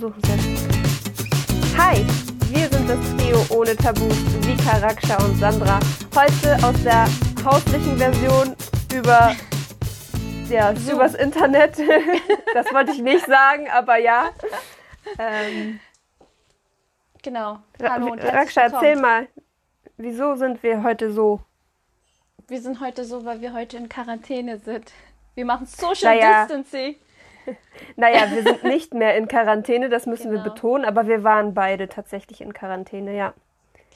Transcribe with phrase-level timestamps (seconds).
[0.00, 1.78] versuchen es.
[1.78, 2.06] Hi,
[2.50, 5.78] wir sind das Trio ohne Tabus, Vika, Raksha und Sandra.
[6.16, 7.06] Heute aus der
[7.44, 8.56] hauslichen Version
[8.94, 9.34] über
[10.48, 11.78] ja, übers Internet.
[12.54, 14.30] das wollte ich nicht sagen, aber ja.
[15.18, 15.80] Ähm,
[17.22, 17.58] Genau.
[17.82, 19.28] Hallo und Raksha, erzähl mal,
[19.98, 21.40] wieso sind wir heute so?
[22.48, 24.90] Wir sind heute so, weil wir heute in Quarantäne sind.
[25.34, 26.46] Wir machen Social Naja.
[26.46, 26.96] Distancing.
[27.96, 30.50] Naja, wir sind nicht mehr in Quarantäne, das müssen wir Genau.
[30.54, 33.32] betonen, aber wir waren beide tatsächlich in Quarantäne, ja.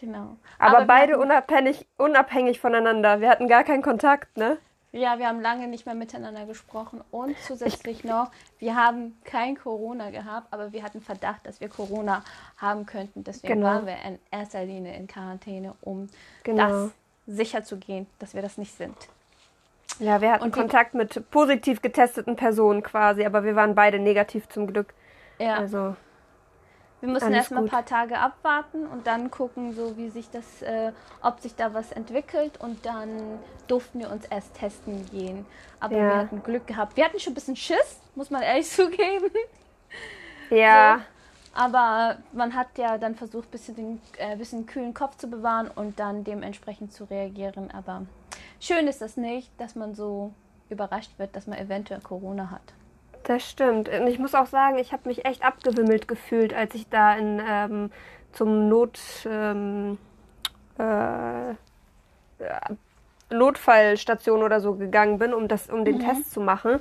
[0.01, 0.37] Genau.
[0.59, 3.21] Aber, wir beide hatten, unabhängig, unabhängig voneinander.
[3.21, 4.59] Wir hatten gar keinen Kontakt, ne?
[4.93, 7.03] Ja, wir haben lange nicht mehr miteinander gesprochen.
[7.11, 8.31] Und zusätzlich noch,
[8.61, 12.23] wir haben kein Corona gehabt, aber wir hatten Verdacht, dass wir Corona
[12.59, 13.25] haben könnten.
[13.25, 13.67] Deswegen Genau.
[13.67, 16.09] waren wir in erster Linie in Quarantäne, um
[16.45, 16.69] Genau.
[16.69, 16.91] das
[17.27, 18.97] sicher zu gehen, dass wir das nicht sind.
[20.01, 24.49] Ja, wir hatten Und Kontakt mit positiv getesteten Personen quasi, aber wir waren beide negativ
[24.49, 24.93] zum Glück.
[25.39, 25.55] Ja.
[25.57, 25.95] Also,
[27.01, 30.93] Wir müssen erstmal ein paar Tage abwarten und dann gucken, so wie sich das, äh,
[31.23, 35.45] ob sich da was entwickelt und dann durften wir uns erst testen gehen.
[35.81, 36.03] Aber Ja.
[36.09, 36.97] wir hatten Glück gehabt.
[36.97, 39.31] Wir hatten schon ein bisschen Schiss, muss man ehrlich zugeben.
[40.51, 41.01] ja,
[41.55, 45.71] Aber man hat ja dann versucht, ein bisschen den äh, bisschen kühlen Kopf zu bewahren
[45.75, 47.71] und dann dementsprechend zu reagieren.
[47.73, 48.03] Aber
[48.61, 50.33] schön ist das nicht, dass man so
[50.69, 52.75] überrascht wird, dass man eventuell Corona hat.
[53.25, 53.89] das stimmt.
[53.89, 57.41] Und ich muss auch sagen, ich habe mich echt abgewimmelt gefühlt, als ich da in,
[57.49, 57.91] ähm,
[58.33, 59.99] zum Not, ähm,
[60.79, 61.55] äh,
[63.31, 66.81] Notfallstation oder so gegangen bin, um das, um den Test zu machen.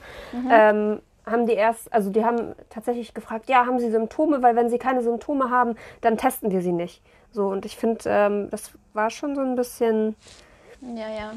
[0.49, 4.69] Ähm, haben die erst, also die haben tatsächlich gefragt, ja, haben sie Symptome, weil wenn
[4.69, 7.01] sie keine Symptome haben, dann testen wir sie nicht.
[7.31, 10.15] So, und ich finde, ähm, das war schon so ein bisschen
[10.81, 11.31] Ja, ja.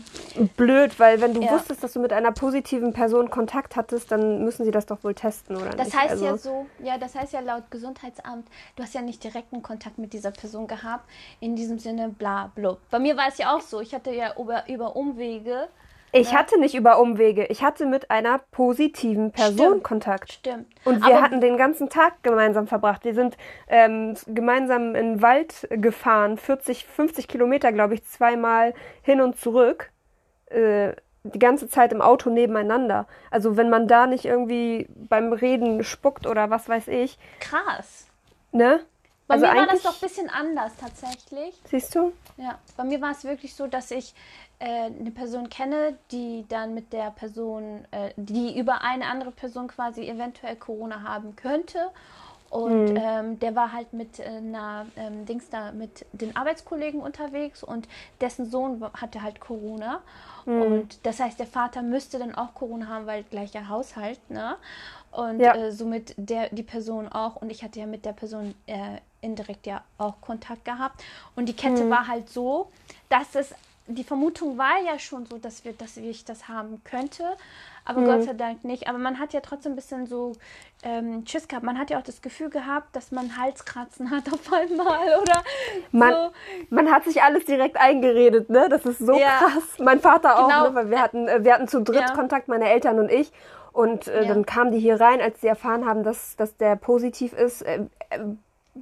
[0.56, 1.52] blöd, weil wenn du Ja.
[1.52, 5.14] wusstest, dass du mit einer positiven Person Kontakt hattest, dann müssen sie das doch wohl
[5.14, 5.96] testen, oder Das nicht?
[5.96, 9.62] heißt also, ja so, ja, das heißt ja laut Gesundheitsamt, du hast ja nicht direkten
[9.62, 11.08] Kontakt mit dieser Person gehabt.
[11.38, 12.80] In diesem Sinne, bla, blub.
[12.90, 13.80] Bei mir war es ja auch so.
[13.80, 15.68] Ich hatte ja über, über Umwege.
[16.12, 16.38] Ich Ja.
[16.38, 19.84] hatte nicht über Umwege, ich hatte mit einer positiven Person Stimmt.
[19.84, 20.32] Kontakt.
[20.32, 20.66] Stimmt.
[20.84, 23.04] Und wir Aber- hatten den ganzen Tag gemeinsam verbracht.
[23.04, 23.36] Wir sind
[23.68, 28.72] ähm, gemeinsam in den Wald gefahren, 40, 50 Kilometer, glaube ich, zweimal
[29.02, 29.90] hin und zurück.
[30.46, 30.92] Äh,
[31.24, 33.08] die ganze Zeit im Auto nebeneinander.
[33.32, 38.06] Also wenn man da nicht irgendwie beim Reden spuckt oder was weiß ich, krass.
[38.52, 38.80] ne?
[39.26, 41.60] Bei also mir war das doch ein bisschen anders tatsächlich.
[41.68, 42.12] Siehst du?
[42.36, 44.14] Ja, bei mir war es wirklich so, dass ich
[44.58, 49.68] äh, eine Person kenne, die dann mit der Person, äh, die über eine andere Person
[49.68, 51.90] quasi eventuell Corona haben könnte.
[52.48, 52.96] Und Mhm.
[52.96, 57.88] ähm, der war halt mit äh, einer ähm, Dings da mit den Arbeitskollegen unterwegs und
[58.20, 60.00] dessen Sohn hatte halt Corona.
[60.46, 60.62] Mhm.
[60.62, 64.56] Und das heißt, der Vater müsste dann auch Corona haben, weil gleicher Haushalt, ne?
[65.10, 65.54] Und Ja.
[65.56, 67.36] äh, somit der, die Person auch.
[67.36, 71.02] Und ich hatte ja mit der Person äh, indirekt ja auch Kontakt gehabt.
[71.34, 71.90] Und die Kette Mhm.
[71.90, 72.70] war halt so,
[73.08, 73.54] dass es,
[73.88, 77.24] die Vermutung war ja schon so, dass wir, dass ich das haben könnte.
[77.84, 78.06] Aber Mhm.
[78.06, 78.88] Gott sei Dank nicht.
[78.88, 80.32] Aber man hat ja trotzdem ein bisschen so
[80.82, 81.64] ähm, Schiss gehabt.
[81.64, 85.42] Man hat ja auch das Gefühl gehabt, dass man Halskratzen hat auf einmal oder
[85.92, 86.32] Man, so.
[86.70, 88.68] man hat sich alles direkt eingeredet, ne?
[88.68, 89.38] Das ist so Ja.
[89.38, 89.64] krass.
[89.78, 90.68] Mein Vater auch, Genau.
[90.70, 90.74] ne?
[90.74, 92.14] Weil wir hatten, äh, wir hatten zu dritt Ja.
[92.14, 93.30] Kontakt, meine Eltern und ich.
[93.72, 94.28] Und äh, Ja.
[94.28, 97.82] dann kamen die hier rein, als sie erfahren haben, dass, dass der positiv ist, äh,
[98.10, 98.18] äh,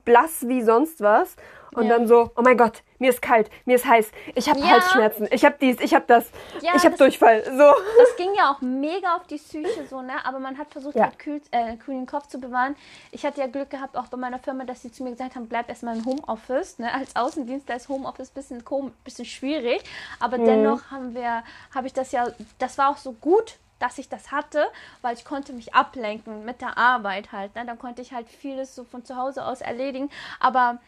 [0.05, 1.37] blass wie sonst was.
[1.75, 1.99] Und Ja.
[1.99, 4.71] dann so, oh mein Gott, mir ist kalt, mir ist heiß, ich habe Ja.
[4.71, 7.43] Halsschmerzen, ich habe dies, ich habe das, Ja, ich habe Durchfall.
[7.45, 7.51] So.
[7.99, 10.13] Das ging ja auch mega auf die Psyche so, ne?
[10.25, 12.77] Aber man hat versucht, halt kühl, äh, kühlen Kopf zu bewahren.
[13.11, 15.49] Ich hatte ja Glück gehabt, auch bei meiner Firma, dass sie zu mir gesagt haben,
[15.49, 16.79] bleib erstmal im Homeoffice.
[16.79, 16.95] Ne?
[16.95, 18.65] Als Außendienstler ist Homeoffice ein bisschen,
[19.03, 19.83] bisschen schwierig.
[20.21, 20.45] Aber Mhm.
[20.45, 21.43] dennoch haben wir,
[21.75, 22.29] habe ich das ja,
[22.61, 24.67] das war auch so gut, dass ich das hatte,
[25.03, 27.55] weil ich konnte mich ablenken mit der Arbeit halt.
[27.55, 27.65] Ne?
[27.67, 30.11] Dann konnte ich halt vieles so von zu Hause aus erledigen.
[30.41, 30.79] Aber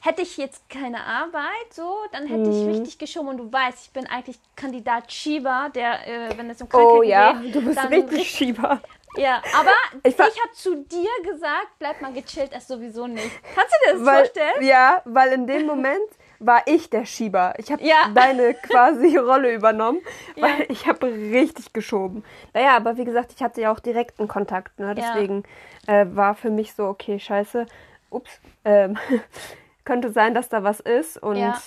[0.00, 2.66] hätte ich jetzt keine Arbeit, so, dann hätte ich Mhm.
[2.66, 3.28] richtig geschoben.
[3.28, 7.02] Und du weißt, ich bin eigentlich Kandidat Schieber, der, äh, wenn es um Oh Krankheiten
[7.02, 8.80] ja, geht, du bist dann richtig Schieber.
[9.14, 9.72] Ja, aber
[10.04, 13.40] Ich ich, habe zu dir gesagt, bleib mal gechillt, es sowieso nicht.
[13.50, 14.52] Kannst du dir das Weil, vorstellen?
[14.54, 16.08] ja, weil in dem Moment
[16.40, 17.54] war ich der Schieber.
[17.58, 17.96] Ich habe Ja.
[18.14, 20.00] deine quasi Rolle übernommen,
[20.36, 20.64] weil Ja.
[20.68, 22.24] ich habe richtig geschoben.
[22.54, 24.78] Naja, aber wie gesagt, ich hatte ja auch direkten Kontakt.
[24.78, 24.94] Ne?
[24.94, 25.42] Deswegen
[25.86, 27.66] äh, war für mich so, okay, scheiße,
[28.10, 28.96] ups, ähm,
[29.84, 31.16] könnte sein, dass da was ist.
[31.22, 31.58] Und Ja.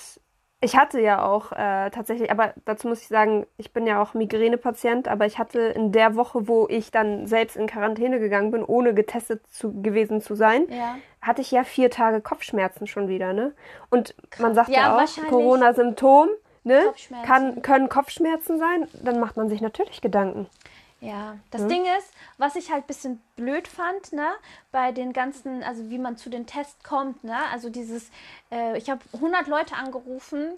[0.64, 4.14] Ich hatte ja auch äh, tatsächlich, aber dazu muss ich sagen, ich bin ja auch
[4.14, 8.64] Migränepatient, aber ich hatte in der Woche, wo ich dann selbst in Quarantäne gegangen bin,
[8.64, 10.96] ohne getestet zu, gewesen zu sein, Ja.
[11.20, 13.52] hatte ich ja vier Tage Kopfschmerzen schon wieder, ne?
[13.90, 16.28] Und man sagt Ja, ja, auch, Corona-Symptom,
[16.62, 16.80] ne?
[16.86, 17.26] Kopfschmerzen.
[17.26, 20.46] Kann, können Kopfschmerzen sein, dann macht man sich natürlich Gedanken.
[21.02, 24.28] Ja, das Ding ist, was ich halt ein bisschen blöd fand, ne,
[24.70, 28.08] bei den ganzen, also wie man zu den Tests kommt, ne, also dieses,
[28.52, 30.52] äh, ich habe 100 Leute angerufen,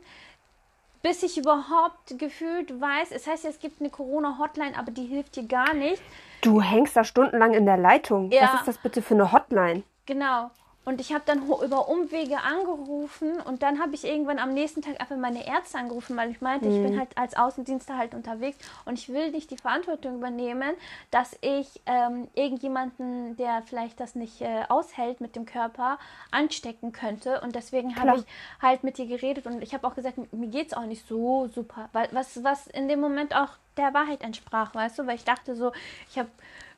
[1.00, 5.44] bis ich überhaupt gefühlt weiß, es heißt, es gibt eine Corona-Hotline, aber die hilft dir
[5.44, 6.02] gar nicht.
[6.42, 8.30] Du hängst da stundenlang in der Leitung.
[8.30, 8.42] Ja.
[8.42, 9.82] Was ist das bitte für eine Hotline?
[10.04, 10.50] Genau.
[10.84, 15.00] Und ich habe dann über Umwege angerufen und dann habe ich irgendwann am nächsten Tag
[15.00, 18.98] einfach meine Ärzte angerufen, weil ich meinte, ich bin halt als Außendienstler halt unterwegs und
[18.98, 20.74] ich will nicht die Verantwortung übernehmen,
[21.10, 25.98] dass ich ähm, irgendjemanden, der vielleicht das nicht äh, aushält mit dem Körper,
[26.30, 27.40] anstecken könnte.
[27.40, 28.24] Und deswegen habe ich
[28.60, 31.48] halt mit dir geredet und ich habe auch gesagt, mir geht es auch nicht so
[31.48, 35.24] super, weil was, was in dem Moment auch der Wahrheit entsprach, weißt du, weil ich
[35.24, 35.72] dachte so,
[36.08, 36.28] ich habe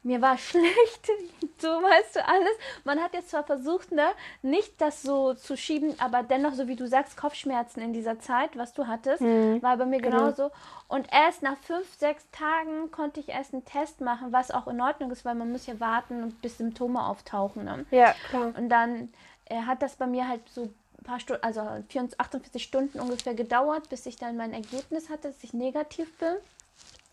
[0.06, 1.10] mir war schlecht,
[1.58, 2.56] so weißt du alles.
[2.84, 4.06] Man hat jetzt zwar versucht, ne,
[4.42, 8.56] nicht das so zu schieben, aber dennoch, so wie du sagst, Kopfschmerzen in dieser Zeit,
[8.56, 9.20] was du hattest,
[9.62, 10.50] war bei mir genauso.
[10.88, 14.80] Und erst nach fünf, sechs Tagen konnte ich erst einen Test machen, was auch in
[14.80, 17.64] Ordnung ist, weil man muss ja warten, bis Symptome auftauchen.
[17.64, 17.84] Ne?
[17.90, 18.52] Ja, klar.
[18.56, 19.12] Und dann
[19.46, 20.74] äh, hat das bei mir halt so ein
[21.04, 25.42] paar Stunden, also 24, 48 Stunden ungefähr gedauert, bis ich dann mein Ergebnis hatte, dass
[25.42, 26.36] ich negativ bin.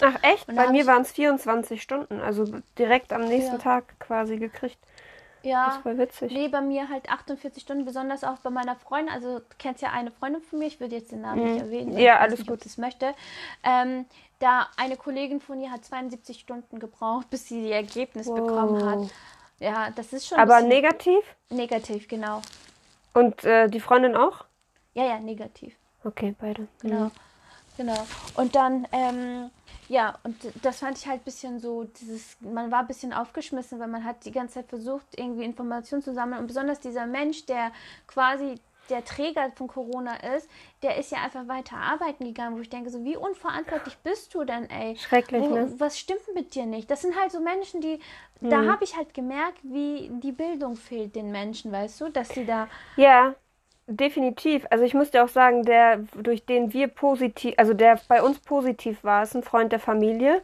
[0.02, 0.48] Ach echt?
[0.48, 2.46] Bei mir waren es 24 Stunden, also
[2.78, 3.62] direkt am nächsten Ja.
[3.62, 4.78] Tag quasi gekriegt.
[5.44, 5.68] Ja.
[5.68, 6.32] Das voll witzig.
[6.32, 9.14] Nee, bei mir halt 48 Stunden, besonders auch bei meiner Freundin.
[9.14, 11.92] Also, du kennst ja eine Freundin von mir, ich würde jetzt den Namen nicht erwähnen.
[11.94, 12.00] Mhm.
[12.00, 12.66] Ja, alles nicht, gut.
[12.66, 13.14] Ob möchte.
[13.64, 14.06] Ähm,
[14.40, 19.12] da eine Kollegin von ihr hat 72 Stunden gebraucht, bis sie ihr Ergebnis bekommen hat.
[19.60, 21.24] Ja, das ist schon Aber negativ?
[21.50, 22.42] negativ, genau.
[23.14, 24.46] Und äh, die Freundin auch?
[24.94, 25.76] Ja, ja, negativ.
[26.04, 26.68] Okay, beide.
[26.82, 27.12] Genau.
[27.78, 28.06] Genau.
[28.36, 29.50] Und dann, ähm,
[29.90, 33.80] ja, und das fand ich halt ein bisschen so, dieses, man war ein bisschen aufgeschmissen,
[33.80, 36.40] weil man hat die ganze Zeit versucht, irgendwie Informationen zu sammeln.
[36.42, 37.72] Und besonders dieser Mensch, der
[38.08, 38.56] quasi
[38.90, 40.50] der Träger von Corona ist,
[40.82, 44.44] der ist ja einfach weiter arbeiten gegangen, wo ich denke, so wie unverantwortlich bist du
[44.44, 44.98] denn, ey?
[44.98, 45.74] Schrecklich, wo, ne?
[45.78, 46.92] Was stimmt mit dir nicht?
[46.92, 48.00] Das sind halt so Menschen, die,
[48.42, 48.72] da Mhm.
[48.72, 52.68] habe ich halt gemerkt, wie die Bildung fehlt den Menschen, weißt du, dass sie da,
[52.98, 53.36] Ja,
[53.88, 54.66] definitiv.
[54.70, 58.40] Also ich muss dir auch sagen, der, durch den wir positiv, also der bei uns
[58.40, 60.42] positiv war, ist ein Freund der Familie.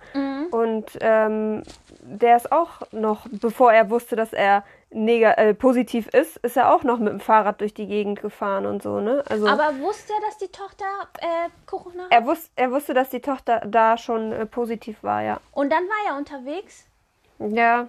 [0.52, 1.64] Und ähm,
[2.02, 6.74] der ist auch noch, bevor er wusste, dass er neg äh, positiv ist, ist er
[6.74, 9.24] auch noch mit dem Fahrrad durch die Gegend gefahren und so, ne?
[9.30, 10.86] Also aber wusste er, dass die Tochter
[11.20, 12.12] äh, Corona hat?
[12.12, 15.40] er, wus er wusste, dass die Tochter da schon äh, positiv war, ja.
[15.52, 16.88] Und dann war er unterwegs.
[17.38, 17.88] Ja,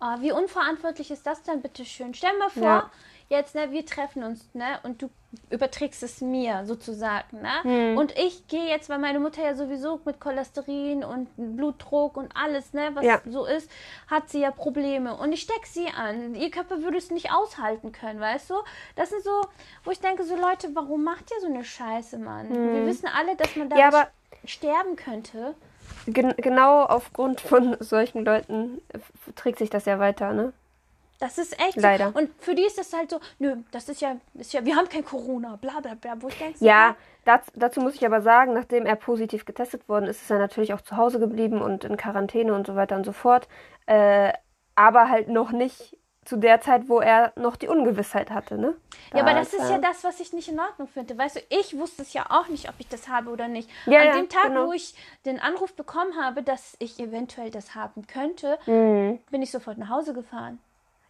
[0.00, 2.12] Ah, wie unverantwortlich ist das denn, bitte schön?
[2.14, 2.90] Stell mal vor, Ja.
[3.28, 5.10] Jetzt, ne, wir treffen uns, ne, und du
[5.50, 7.62] überträgst es mir sozusagen, ne?
[7.62, 7.96] Hm.
[7.96, 12.72] Und ich gehe jetzt, weil meine Mutter ja sowieso mit Cholesterin und Blutdruck und alles,
[12.72, 13.20] ne, was Ja.
[13.28, 13.70] so ist,
[14.08, 15.16] hat sie ja Probleme.
[15.16, 16.34] Und ich stecke sie an.
[16.34, 18.54] Ihr Körper würde es nicht aushalten können, weißt du?
[18.96, 19.42] Das sind so,
[19.82, 22.50] wo ich denke, so Leute, warum macht ihr so eine Scheiße, Mann?
[22.50, 23.76] Wir wissen alle, dass man da.
[23.76, 24.08] Ja,
[24.44, 25.54] sterben könnte.
[26.06, 28.80] gen genau aufgrund von solchen Leuten
[29.36, 30.52] trägt sich das ja weiter, ne?
[31.20, 32.12] Das ist echt Leider.
[32.12, 32.18] so.
[32.18, 34.88] Und für die ist das halt so, nö, das ist ja, ist ja, wir haben
[34.88, 36.14] kein Corona, bla bla bla.
[36.20, 40.06] Wo ich denke, Ja, dazu, dazu muss ich aber sagen, nachdem er positiv getestet worden
[40.06, 43.04] ist, ist er natürlich auch zu Hause geblieben und in Quarantäne und so weiter und
[43.04, 43.48] so fort.
[43.86, 44.32] Äh,
[44.74, 48.74] aber halt noch nicht zu der Zeit, wo er noch die Ungewissheit hatte, ne?
[49.12, 51.16] Ja, aber Da das ist ja das, was ich nicht in Ordnung finde.
[51.18, 53.68] Weißt du, ich wusste es ja auch nicht, ob ich das habe oder nicht.
[53.84, 54.68] Ja, An ja, dem Tag, genau.
[54.68, 54.94] wo ich
[55.26, 59.18] den Anruf bekommen habe, dass ich eventuell das haben könnte, Mhm.
[59.30, 60.58] bin ich sofort nach Hause gefahren.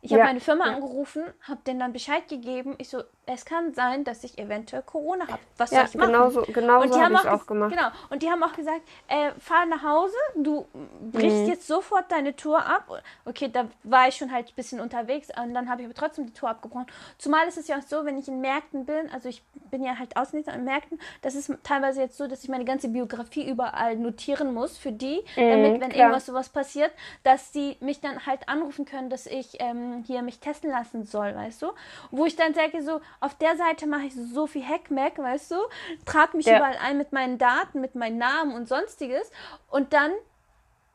[0.04, 0.74] Ich Ja, habe meine Firma ja.
[0.74, 2.74] angerufen, habe denen dann Bescheid gegeben.
[2.76, 5.40] Ich so, es kann sein, dass ich eventuell Corona habe.
[5.56, 6.10] Was Ja, soll ich machen?
[6.12, 7.70] genau so, genau und so die habe haben auch, auch gemacht.
[7.70, 7.88] Genau.
[8.10, 10.66] Und die haben auch gesagt, äh, fahr nach Hause, du
[11.12, 11.48] brichst Mhm.
[11.48, 13.02] jetzt sofort deine Tour ab.
[13.24, 16.26] Okay, da war ich schon halt ein bisschen unterwegs und dann habe ich aber trotzdem
[16.26, 16.86] die Tour abgebrochen.
[17.18, 19.98] Zumal ist es ja auch so, wenn ich in Märkten bin, also ich bin ja
[19.98, 23.96] halt Außendienst in Märkten, das ist teilweise jetzt so, dass ich meine ganze Biografie überall
[23.96, 26.06] notieren muss für die, damit, wenn Mhm, klar.
[26.06, 30.40] irgendwas sowas passiert, dass die mich dann halt anrufen können, dass ich ähm, hier mich
[30.40, 31.72] testen lassen soll, weißt du?
[32.10, 35.56] Wo ich dann sage, so, auf der Seite mache ich so viel Hackmack, weißt du?
[36.04, 36.56] Trag mich Ja.
[36.58, 39.30] überall ein mit meinen Daten, mit meinem Namen und sonstiges.
[39.70, 40.12] Und dann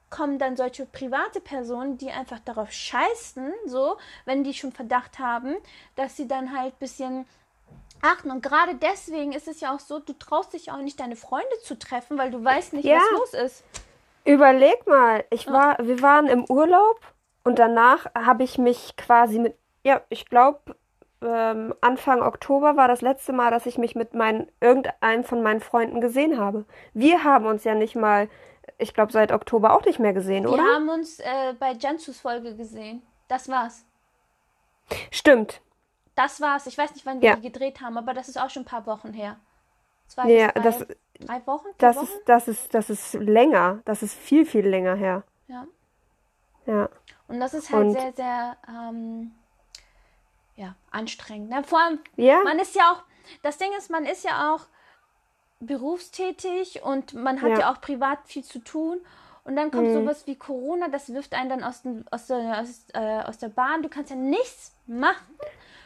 [0.10, 5.56] kommen dann solche private Personen, die einfach darauf scheißen, so, wenn die schon Verdacht haben,
[5.96, 7.26] dass sie dann halt ein bisschen
[8.02, 8.32] achten.
[8.32, 11.60] Und gerade deswegen ist es ja auch so, du traust dich auch nicht, deine Freunde
[11.64, 12.98] zu treffen, weil du weißt nicht, Ja.
[12.98, 13.64] was los ist.
[14.26, 17.00] Überleg mal, ich war, wir waren im Urlaub
[17.44, 20.76] und danach habe ich mich quasi mit, ja, ich glaube,
[21.22, 25.60] ähm, Anfang Oktober war das letzte Mal, dass ich mich mit meinen, irgendeinem von meinen
[25.60, 26.66] Freunden gesehen habe.
[26.94, 28.30] Wir haben uns ja nicht mal,
[28.78, 30.64] ich glaube, seit Oktober auch nicht mehr gesehen, Wir oder?
[30.64, 33.02] haben uns äh, bei Jansus Folge gesehen.
[33.28, 33.86] Das war's.
[35.12, 35.62] Stimmt.
[36.16, 36.68] Das war's.
[36.68, 37.36] Ich weiß nicht, wann wir Ja.
[37.36, 39.38] die gedreht haben, aber das ist auch schon ein paar Wochen her.
[40.08, 40.88] Zwei bis drei, das-
[41.20, 41.68] drei Wochen?
[41.78, 42.06] Das Wochen?
[42.06, 43.80] ist, das ist, das ist länger.
[43.86, 45.24] Das ist viel, viel länger her.
[45.48, 45.68] Ja.
[46.66, 46.90] Ja.
[47.28, 49.32] Und das ist halt Und- sehr, sehr ähm,
[50.60, 51.50] ja, anstrengend.
[51.50, 51.64] Ne?
[51.64, 52.42] Vor allem, Ja.
[52.44, 53.02] man ist ja auch,
[53.42, 54.66] das Ding ist, man ist ja auch
[55.60, 57.72] berufstätig und man hat ja, Ja.
[57.72, 59.00] auch privat viel zu tun.
[59.46, 59.94] Und dann kommt Mhm.
[59.94, 63.50] sowas wie Corona, das wirft einen dann aus, den, aus, der, aus, äh, aus der
[63.50, 63.82] Bahn.
[63.82, 65.26] Du kannst ja nichts machen.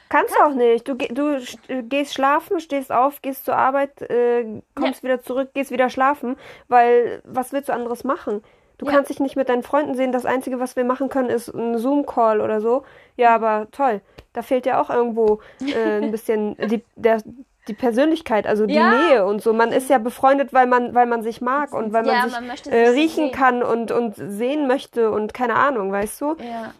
[0.09, 0.87] Kannst du auch nicht.
[0.87, 1.37] Du, du
[1.69, 6.37] äh, gehst schlafen, stehst auf, gehst zur Arbeit, äh, kommst wieder zurück, gehst wieder schlafen,
[6.67, 8.43] weil was willst du anderes machen?
[8.77, 8.91] Du Ja.
[8.91, 10.11] kannst dich nicht mit deinen Freunden sehen.
[10.11, 12.83] Das Einzige, was wir machen können, ist ein Zoom-Call oder so.
[13.15, 14.01] Ja, aber toll.
[14.33, 17.21] Da fehlt ja auch irgendwo äh, ein bisschen die, der,
[17.67, 18.89] die Persönlichkeit, also die Ja.
[18.89, 19.53] Nähe und so.
[19.53, 22.33] Man ist ja befreundet, weil man, weil man sich mag und weil Ja, man sich
[22.33, 23.31] man äh, sich so riechen sehen.
[23.31, 26.35] kann und, und sehen möchte und keine Ahnung, weißt du?
[26.39, 26.73] Ja.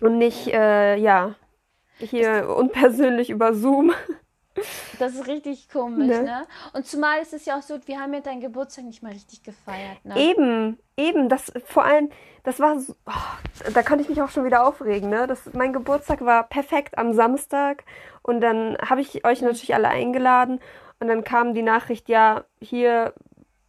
[0.00, 1.34] Und nicht, äh, ja,
[1.98, 3.92] hier unpersönlich über Zoom.
[4.98, 6.22] Das ist richtig komisch, Ne?
[6.22, 6.46] ne?
[6.72, 9.42] Und zumal ist es ja auch so, wir haben ja deinen Geburtstag nicht mal richtig
[9.42, 10.16] gefeiert, ne?
[10.16, 12.10] Eben, eben, das vor allem,
[12.44, 15.26] das war so, oh, da kann ich mich auch schon wieder aufregen, ne?
[15.26, 17.84] Das, mein Geburtstag war perfekt am Samstag
[18.22, 20.60] und dann habe ich euch natürlich alle eingeladen
[21.00, 23.12] und dann kam die Nachricht, ja, hier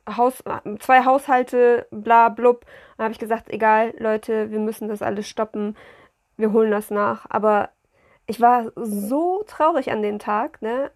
[0.07, 0.43] Haus,
[0.79, 2.65] zwei Haushalte, bla blub.
[2.97, 5.75] Dann habe ich gesagt, egal, Leute, wir müssen das alles stoppen,
[6.37, 7.25] wir holen das nach.
[7.29, 7.69] Aber
[8.27, 10.91] ich war so traurig an den Tag, ne?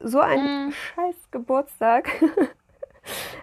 [0.00, 0.72] So ein Mm.
[0.72, 2.10] scheiß Geburtstag.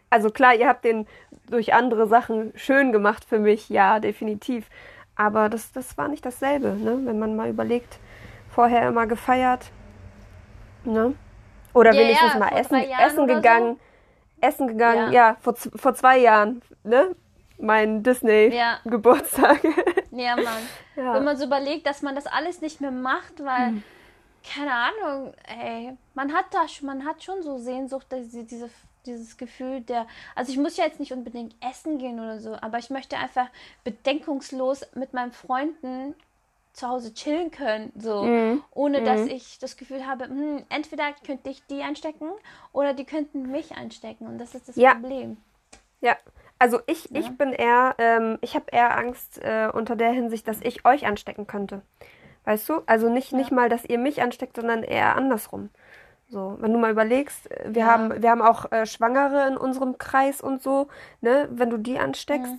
[0.09, 1.07] Also klar, ihr habt den
[1.49, 4.69] durch andere Sachen schön gemacht für mich, ja, definitiv.
[5.15, 6.99] Aber das, das war nicht dasselbe, ne?
[7.05, 7.99] Wenn man mal überlegt,
[8.49, 9.71] vorher immer gefeiert,
[10.83, 11.13] ne?
[11.73, 13.79] Oder Ja, wenigstens ja, mal essen, essen gegangen.
[14.41, 15.13] Essen gegangen, Ja.
[15.13, 17.15] ja, vor, vor zwei Jahren, ne?
[17.61, 18.03] Mein.
[18.03, 19.61] Disney-Geburtstag.
[20.11, 20.45] Ja, Mann.
[20.97, 21.13] Ja.
[21.15, 23.83] Wenn man so überlegt, dass man das alles nicht mehr macht, weil, Hm.
[24.53, 28.69] keine Ahnung, ey, man hat da schon, man hat schon so Sehnsucht, sie- diese,
[29.05, 32.77] dieses Gefühl der, also ich muss ja jetzt nicht unbedingt essen gehen oder so, aber
[32.77, 33.47] ich möchte einfach
[33.85, 36.13] bedenkungslos mit meinen Freunden
[36.73, 38.63] zu Hause chillen können, so, Mhm.
[38.71, 42.29] ohne dass ich das Gefühl habe, hm, entweder könnte ich die anstecken
[42.73, 44.93] oder die könnten mich anstecken und das ist das Ja.
[44.93, 45.37] Problem.
[46.01, 46.17] Ja,
[46.61, 50.61] also ich, ich bin eher, ähm, ich habe eher Angst äh, unter der Hinsicht, dass
[50.61, 51.81] ich euch anstecken könnte.
[52.45, 52.81] Weißt du?
[52.85, 55.69] Also nicht, nicht mal, dass ihr mich ansteckt, sondern eher andersrum.
[56.29, 57.87] So, wenn du mal überlegst, äh, wir Ja.
[57.87, 60.87] haben, wir haben auch äh, Schwangere in unserem Kreis und so,
[61.21, 61.49] ne?
[61.51, 62.55] Wenn du die ansteckst,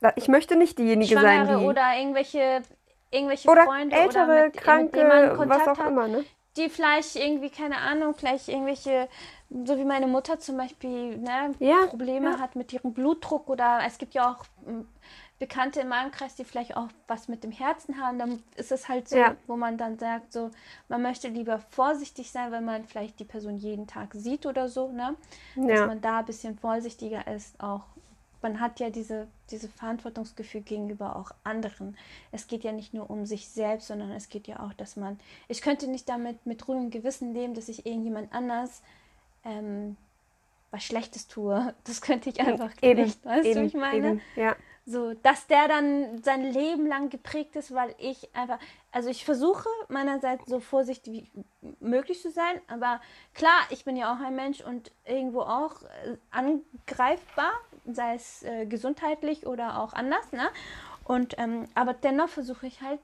[0.00, 2.62] da- ich möchte nicht diejenige sein, Schwangere die oder irgendwelche,
[3.10, 6.24] irgendwelche oder Freunde ältere, oder mit, kranke, mit was auch hat, immer, ne?
[6.56, 9.08] Die vielleicht irgendwie, keine Ahnung, vielleicht irgendwelche,
[9.64, 12.38] so wie meine Mutter zum Beispiel, ne, Ja, Probleme ja.
[12.38, 14.86] hat mit ihrem Blutdruck oder es gibt ja auch m,
[15.40, 18.88] Bekannte in meinem Kreis, die vielleicht auch was mit dem Herzen haben, dann ist es
[18.88, 19.34] halt so, Ja.
[19.48, 20.50] wo man dann sagt, so,
[20.88, 24.92] man möchte lieber vorsichtig sein, weil man vielleicht die Person jeden Tag sieht oder so,
[24.92, 25.16] ne?
[25.56, 27.82] Dass man da ein bisschen vorsichtiger ist, auch
[28.44, 31.96] man hat ja diese, diese Verantwortungsgefühl gegenüber auch anderen.
[32.30, 35.18] Es geht ja nicht nur um sich selbst, sondern es geht ja auch, dass man,
[35.48, 38.82] ich könnte nicht damit mit ruhigem Gewissen leben, dass ich irgendjemand anders
[39.44, 39.96] ähm,
[40.70, 41.74] was Schlechtes tue.
[41.84, 44.08] Das könnte ich einfach Eben, nicht, weißt eben, du, wie ich meine?
[44.08, 44.54] eben, ja.
[44.86, 48.58] So, dass der dann sein Leben lang geprägt ist, weil ich einfach,
[48.92, 51.44] also ich versuche meinerseits so vorsichtig wie
[51.80, 53.00] möglich zu sein, aber
[53.32, 57.52] klar, ich bin ja auch ein Mensch und irgendwo auch äh, angreifbar,
[57.86, 60.48] sei es äh, gesundheitlich oder auch anders, ne?
[61.04, 63.00] Und ähm, aber dennoch versuche ich halt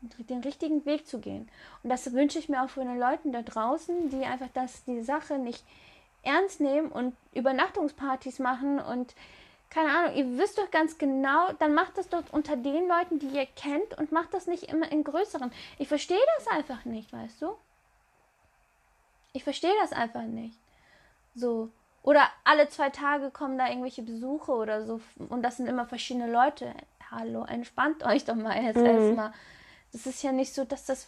[0.00, 1.50] den richtigen Weg zu gehen.
[1.82, 5.02] Und das wünsche ich mir auch von den Leuten da draußen, die einfach das, die
[5.02, 5.64] Sache nicht
[6.22, 9.14] ernst nehmen und Übernachtungspartys machen und
[9.70, 13.26] keine Ahnung, ihr wisst doch ganz genau, dann macht das doch unter den Leuten, die
[13.26, 15.50] ihr kennt und macht das nicht immer in größeren.
[15.78, 17.56] Ich verstehe das einfach nicht, weißt du?
[19.32, 20.56] Ich verstehe das einfach nicht.
[21.34, 21.70] So.
[22.04, 26.30] Oder alle zwei Tage kommen da irgendwelche Besuche oder so und das sind immer verschiedene
[26.30, 26.74] Leute.
[27.10, 28.86] Hallo, entspannt euch doch mal jetzt Mhm.
[28.86, 29.32] erstmal.
[29.90, 31.06] Das ist ja nicht so, dass das,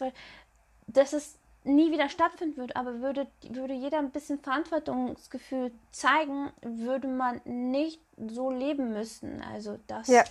[0.87, 7.09] dass es nie wieder stattfinden wird, aber würde, würde jeder ein bisschen Verantwortungsgefühl zeigen, würde
[7.09, 9.43] man nicht so leben müssen.
[9.43, 10.25] Also das Ja.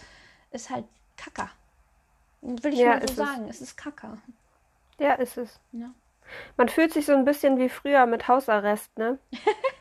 [0.50, 1.52] ist halt Kacker.
[2.42, 3.16] Will ich Ja, mal so ist es.
[3.18, 3.48] sagen.
[3.50, 4.18] Es ist Kacker.
[4.98, 5.60] Ja, ist es.
[5.74, 5.92] Ja.
[6.58, 9.20] Man fühlt sich so ein bisschen wie früher mit Hausarrest, ne?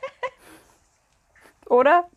[1.68, 2.09] Oder?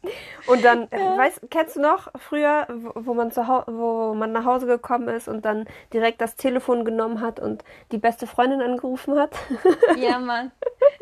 [0.47, 4.45] Und dann, äh, weißt, kennst du noch früher, wo, wo man zu wo man nach
[4.45, 9.17] Hause gekommen ist und dann direkt das Telefon genommen hat und die beste Freundin angerufen
[9.19, 9.31] hat?
[9.97, 10.51] Ja, Mann.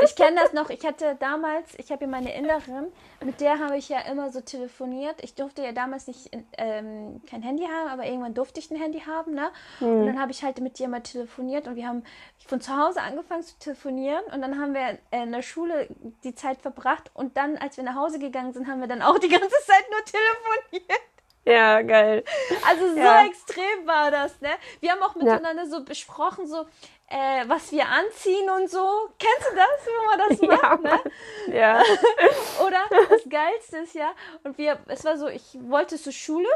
[0.03, 0.69] Ich kenne das noch.
[0.69, 2.87] Ich hatte damals, ich habe ja meine Inneren,
[3.23, 5.15] mit der habe ich ja immer so telefoniert.
[5.21, 8.99] Ich durfte ja damals nicht ähm, kein Handy haben, aber irgendwann durfte ich ein Handy
[8.99, 9.49] haben, ne?
[9.79, 12.03] Und dann habe ich halt mit ihr mal telefoniert und wir haben
[12.47, 15.87] von zu Hause angefangen zu telefonieren und dann haben wir in der Schule
[16.23, 19.17] die Zeit verbracht und dann, als wir nach Hause gegangen sind, haben wir dann auch
[19.19, 21.01] die ganze Zeit nur telefoniert.
[21.47, 22.23] Ja, geil.
[22.67, 23.23] Also so Ja.
[23.25, 24.49] extrem war das, ne?
[24.79, 26.65] Wir haben auch miteinander so besprochen, so
[27.07, 29.09] äh, was wir anziehen und so.
[29.19, 30.89] Kennst du das, wo man das Ja, macht, ne?
[30.89, 31.53] Mann.
[31.53, 31.83] ja.
[32.65, 34.11] Oder das Geilste ist ja,
[34.43, 36.49] und wir, es war so, ich wollte zur Schule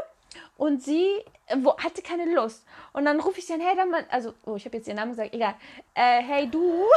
[0.56, 1.06] und sie
[1.46, 2.64] äh, wo, hatte keine Lust.
[2.92, 4.96] Und dann rufe ich sie an, hey, dann mal, also, oh, ich habe jetzt ihren
[4.96, 5.54] Namen gesagt, egal.
[5.94, 6.84] Äh, hey, du.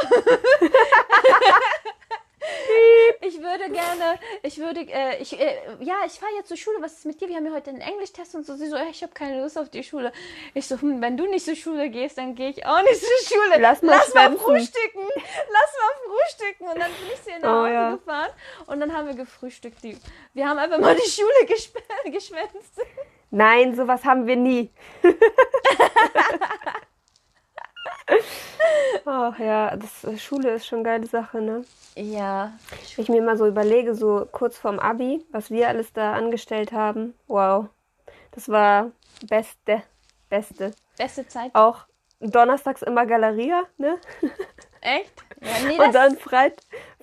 [3.20, 6.92] ich würde gerne, ich würde, äh, ich, äh, ja, ich fahre jetzt zur Schule, was
[6.94, 7.28] ist mit dir?
[7.28, 8.56] Wir haben ja heute einen Englischtest und so.
[8.56, 10.12] Sie so, äh, ich habe keine Lust auf die Schule.
[10.52, 13.08] Ich so, hm, wenn du nicht zur Schule gehst, dann gehe ich auch nicht zur
[13.38, 13.60] Schule.
[13.60, 15.02] Lass mal Lass mal frühstücken.
[15.16, 16.64] Lass mal frühstücken.
[16.64, 17.90] Und dann bin ich zu ihr nach Oh, Hause ja.
[17.96, 18.30] gefahren
[18.66, 19.82] und dann haben wir gefrühstückt.
[19.82, 19.96] Die,
[20.34, 22.80] wir haben einfach mal die Schule gesp geschwänzt.
[23.30, 24.70] Nein, sowas haben wir nie.
[29.04, 31.64] Ach ja, das, äh, Schule ist schon eine geile Sache, ne?
[31.96, 32.52] Ja.
[32.96, 36.72] Wenn ich mir mal so überlege, so kurz vorm Abi, was wir alles da angestellt
[36.72, 37.66] haben, wow.
[38.32, 38.90] Das war
[39.28, 39.82] beste,
[40.28, 40.72] beste.
[40.96, 41.50] Beste Zeit.
[41.54, 41.86] Auch
[42.20, 43.98] donnerstags immer Galeria, ne?
[44.80, 45.24] Echt?
[45.40, 46.60] Ja, nee, Und dann Freit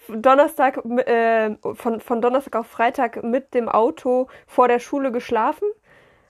[0.07, 5.67] Donnerstag, äh, von, von Donnerstag auf Freitag mit dem Auto vor der Schule geschlafen.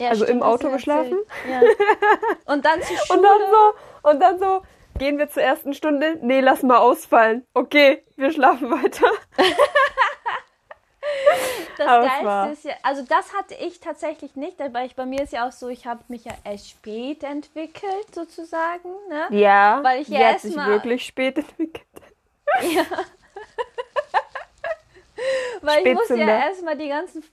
[0.01, 1.17] Ja, also im hast Auto geschlafen?
[1.50, 1.62] Ja.
[2.53, 3.20] Und dann zur Schule.
[3.20, 4.62] Und dann so, und dann so,
[4.98, 6.17] gehen wir zur ersten Stunde?
[6.22, 7.46] Nee, lass mal ausfallen.
[7.53, 9.08] Okay, wir schlafen weiter.
[11.77, 15.24] Das Aber Geilste ist ja, also das hatte ich tatsächlich nicht, aber ich, bei mir
[15.24, 18.89] ist ja auch so, ich habe mich ja erst spät entwickelt, sozusagen.
[19.10, 19.25] Ne?
[19.31, 21.86] Ja, Weil ich ja erst sich mal- wirklich spät entwickelt.
[25.62, 26.46] Weil ich musste ja Spätzünder.
[26.46, 27.24] erstmal die ganzen,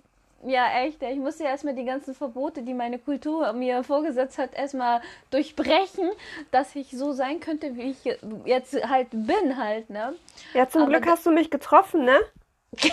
[0.44, 4.54] ja echt, ich musste ja erstmal die ganzen Verbote, die meine Kultur mir vorgesetzt hat,
[4.54, 6.10] erstmal durchbrechen,
[6.50, 10.14] dass ich so sein könnte, wie ich jetzt halt bin halt, ne?
[10.54, 12.18] Ja, zum Aber Glück hast du mich getroffen, ne?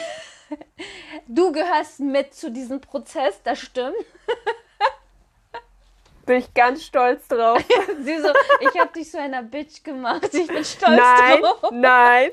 [1.27, 3.95] Du gehörst mit zu diesem Prozess, das stimmt.
[6.25, 7.63] Bin ich ganz stolz drauf.
[8.03, 8.29] Sie so,
[8.59, 11.71] ich habe dich zu einer Bitch gemacht, ich bin stolz nein, drauf.
[11.71, 12.31] nein,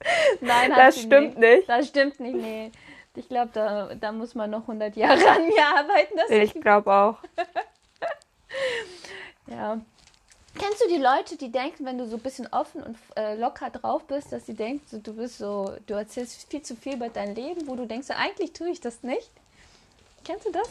[0.40, 1.68] Nein, das stimmt nicht.
[1.68, 2.70] Das stimmt nicht, nee.
[3.16, 6.18] Ich glaube, da, da muss man noch 100 Jahre an mir arbeiten.
[6.32, 7.18] Ich glaube auch.
[9.46, 9.80] Ja.
[10.58, 13.70] Kennst du die Leute, die denken, wenn du so ein bisschen offen und äh, locker
[13.70, 17.08] drauf bist, dass sie denken, so, du bist so, du erzählst viel zu viel über
[17.08, 19.30] dein Leben, wo du denkst, so, eigentlich tue ich das nicht?
[20.24, 20.68] Kennst du das?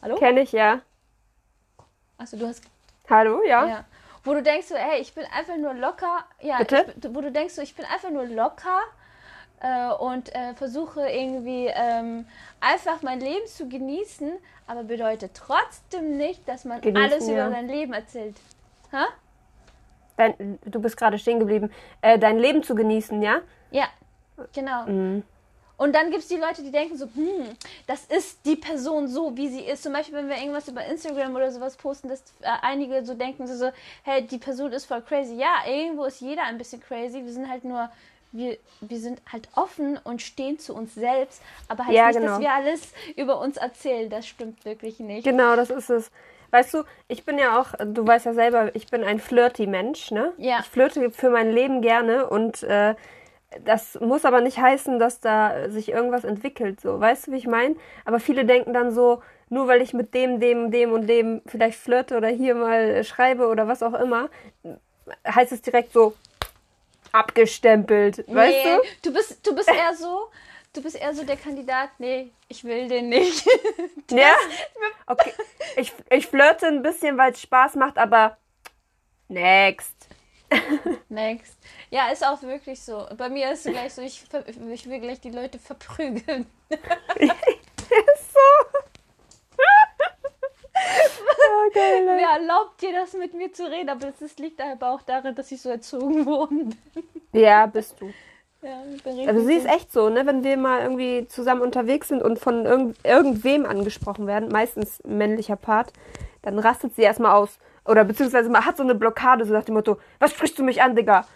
[0.00, 0.16] Hallo?
[0.16, 0.80] Kenne ich ja.
[2.18, 2.62] Achso, du hast
[3.08, 3.66] Hallo, ja?
[3.66, 3.84] ja.
[4.24, 6.24] Wo du denkst so, hey, ich bin einfach nur locker.
[6.40, 6.60] Ja?
[6.60, 6.70] Ich,
[7.10, 8.80] wo du denkst so, ich bin einfach nur locker
[9.60, 12.26] äh, und äh, versuche irgendwie ähm,
[12.60, 14.32] einfach mein Leben zu genießen,
[14.66, 17.50] aber bedeutet trotzdem nicht, dass man Genießen, alles über ja.
[17.50, 18.36] sein Leben erzählt.
[18.92, 19.06] Ha?
[20.16, 21.70] Dein, du bist gerade stehen geblieben.
[22.00, 23.40] Äh, dein Leben zu genießen, ja?
[23.70, 23.86] Ja,
[24.52, 24.86] genau.
[24.86, 25.24] Mhm.
[25.76, 27.48] Und dann gibt es die Leute, die denken so, hm,
[27.86, 29.82] das ist die Person so, wie sie ist.
[29.82, 33.46] Zum Beispiel, wenn wir irgendwas über Instagram oder sowas posten, dass äh, einige so denken,
[33.46, 33.72] so, so,
[34.04, 35.34] hey, die Person ist voll crazy.
[35.34, 37.24] Ja, irgendwo ist jeder ein bisschen crazy.
[37.24, 37.90] Wir sind halt nur,
[38.32, 41.42] wir, wir sind halt offen und stehen zu uns selbst.
[41.68, 42.32] Aber heißt Ja, nicht, genau.
[42.32, 44.08] dass wir alles über uns erzählen.
[44.08, 45.24] Das stimmt wirklich nicht.
[45.24, 46.10] Genau, das ist es.
[46.52, 50.10] Weißt du, ich bin ja auch, du weißt ja selber, ich bin ein flirty Mensch,
[50.10, 50.32] ne?
[50.36, 50.58] Ja.
[50.60, 52.94] Ich flirte für mein Leben gerne und äh,
[53.64, 57.00] das muss aber nicht heißen, dass da sich irgendwas entwickelt, so.
[57.00, 57.76] Weißt du, wie ich meine?
[58.04, 61.78] Aber viele denken dann so, nur weil ich mit dem, dem, dem und dem vielleicht
[61.78, 64.30] flirte oder hier mal schreibe oder was auch immer,
[65.26, 66.14] heißt es direkt so
[67.12, 69.10] abgestempelt, weißt nee, du?
[69.10, 70.30] du bist, du bist eher so,
[70.72, 73.46] du bist eher so der Kandidat, nee, ich will den nicht.
[74.10, 74.34] Ja?
[75.06, 75.32] Okay.
[75.76, 78.36] Ich, ich flirte ein bisschen, weil es Spaß macht, aber
[79.28, 80.08] next.
[81.08, 81.56] Next.
[81.92, 83.06] Ja, ist auch wirklich so.
[83.18, 84.24] Bei mir ist es gleich so, ich,
[84.72, 86.46] ich will gleich die Leute verprügeln.
[86.70, 88.40] Ist so.
[91.74, 92.18] geil, ey.
[92.18, 93.90] Wer erlaubt dir das mit mir zu reden?
[93.90, 97.04] Aber das ist, liegt aber auch daran, dass ich so erzogen worden bin.
[97.32, 98.10] Ja, bist du.
[98.64, 98.80] Ja,
[99.26, 100.24] Also sie ist echt so, ne?
[100.24, 105.56] Wenn wir mal irgendwie zusammen unterwegs sind und von irgend, irgendwem angesprochen werden, meistens männlicher
[105.56, 105.92] Part,
[106.42, 107.58] dann rastet sie erstmal aus.
[107.84, 110.80] Oder beziehungsweise man hat so eine Blockade, so nach dem Motto, was sprichst du mich
[110.80, 111.26] an, Digga?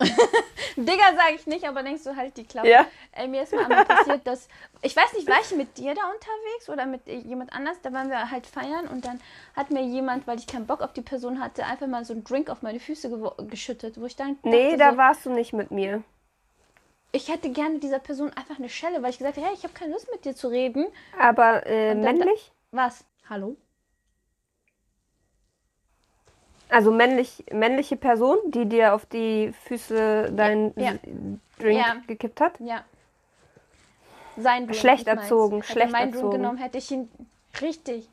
[0.76, 2.68] Digga sage ich nicht, aber denkst du halt die Klappe.
[2.68, 2.86] Ja.
[3.12, 4.48] Ey, mir ist mal einmal passiert, dass.
[4.82, 7.80] Ich weiß nicht, war ich mit dir da unterwegs oder mit jemand anders?
[7.82, 9.20] Da waren wir halt feiern und dann
[9.56, 12.22] hat mir jemand, weil ich keinen Bock auf die Person hatte, einfach mal so einen
[12.24, 13.10] Drink auf meine Füße
[13.48, 14.38] geschüttet, wo ich dann.
[14.44, 16.02] Nee, da so, warst du nicht mit mir.
[17.10, 19.72] Ich hätte gerne dieser Person einfach eine Schelle, weil ich gesagt habe, hey, ich habe
[19.74, 20.86] keine Lust mit dir zu reden.
[21.18, 22.52] Aber äh, Und dann- männlich?
[22.70, 23.04] Was?
[23.28, 23.56] Hallo?
[26.70, 30.92] Also männlich, männliche Person, die dir auf die Füße deinen Ja.
[31.58, 31.96] Drink Ja.
[32.06, 32.60] gekippt hat?
[32.60, 32.84] Ja.
[34.36, 36.42] Sein Drink, Schlecht erzogen, Hätte er schlecht meinen Drink erzogen.
[36.42, 37.10] genommen, hätte ich ihn.
[37.60, 38.08] Richtig.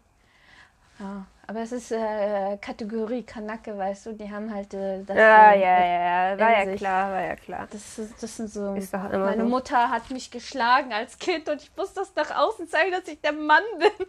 [0.97, 5.17] Ja, aber es ist äh, Kategorie Kanacke, weißt du, die haben halt äh, das.
[5.17, 6.39] Ja, ja, ja, ja.
[6.39, 6.77] War ja sich.
[6.77, 7.67] klar, war ja klar.
[7.69, 8.71] Das, ist, das sind so.
[8.71, 9.49] Meine so.
[9.49, 13.19] Mutter hat mich geschlagen als Kind und ich muss das nach außen zeigen, dass ich
[13.21, 13.91] der Mann bin.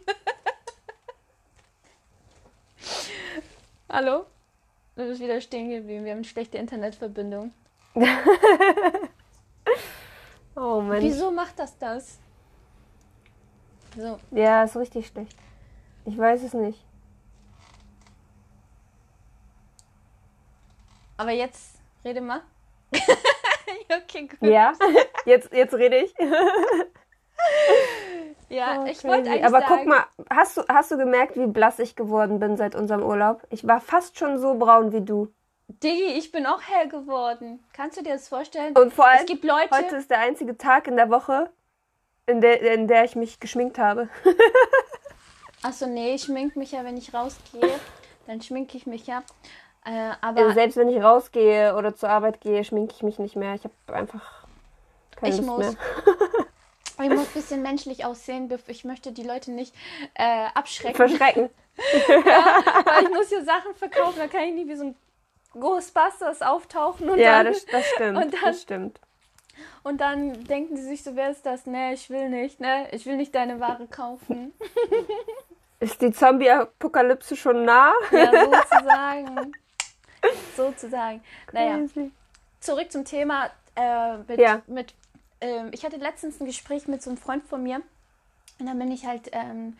[3.90, 4.26] Hallo?
[4.96, 6.04] Du bist wieder stehen geblieben.
[6.04, 7.52] Wir haben eine schlechte Internetverbindung.
[10.58, 11.02] Oh Mann.
[11.02, 12.18] Wieso macht das das?
[13.94, 15.36] So, Ja, ist richtig schlecht.
[16.06, 16.82] Ich weiß es nicht.
[21.18, 22.42] aber jetzt rede mal.
[22.92, 24.42] okay, gut.
[24.42, 24.72] Ja,
[25.24, 26.14] jetzt, jetzt rede ich.
[28.48, 31.46] Ja, Oh, ich wollte eigentlich Aber sagen, guck mal, hast du, hast du gemerkt, wie
[31.46, 33.42] blass ich geworden bin seit unserem Urlaub?
[33.50, 35.32] Ich war fast schon so braun wie du.
[35.68, 37.64] Diggi, ich bin auch hell geworden.
[37.72, 38.76] Kannst du dir das vorstellen?
[38.76, 41.50] Und vor allem, es gibt Leute, heute ist der einzige Tag in der Woche,
[42.26, 44.08] in der, in der ich mich geschminkt habe.
[45.62, 47.80] Achso, nee, ich schmink mich ja, wenn ich rausgehe.
[48.28, 49.22] Dann schminke ich mich ja.
[49.84, 53.34] Äh, aber Also selbst wenn ich rausgehe oder zur Arbeit gehe, schminke ich mich nicht
[53.34, 53.54] mehr.
[53.54, 54.46] Ich habe einfach
[55.16, 55.58] keine Ich Lust muss.
[55.58, 55.74] mehr.
[57.04, 58.48] ich muss ein bisschen menschlich aussehen.
[58.68, 59.74] Ich möchte die Leute nicht
[60.14, 60.96] äh, abschrecken.
[60.96, 61.50] Verschrecken.
[62.08, 64.96] weil ich muss hier Sachen verkaufen, da kann ich nicht wie so ein
[65.52, 67.10] Ghostbusters auftauchen.
[67.10, 68.16] Und, Ja, dann, das, das stimmt.
[68.18, 69.00] und dann- das stimmt.
[69.82, 71.66] und dann denken sie sich so, wer ist das?
[71.66, 72.88] Nee, ich will nicht, ne?
[72.92, 74.52] Ich will nicht deine Ware kaufen.
[75.80, 77.92] Ist die Zombie-Apokalypse schon nah?
[78.10, 78.30] Ja,
[78.62, 79.52] sozusagen.
[80.56, 81.22] sozusagen.
[81.52, 81.78] Naja.
[82.60, 84.62] Zurück zum Thema äh, mit, Ja.
[84.66, 84.94] mit
[85.40, 87.82] ähm, ich hatte letztens ein Gespräch mit so einem Freund von mir
[88.58, 89.76] und dann bin ich halt ähm,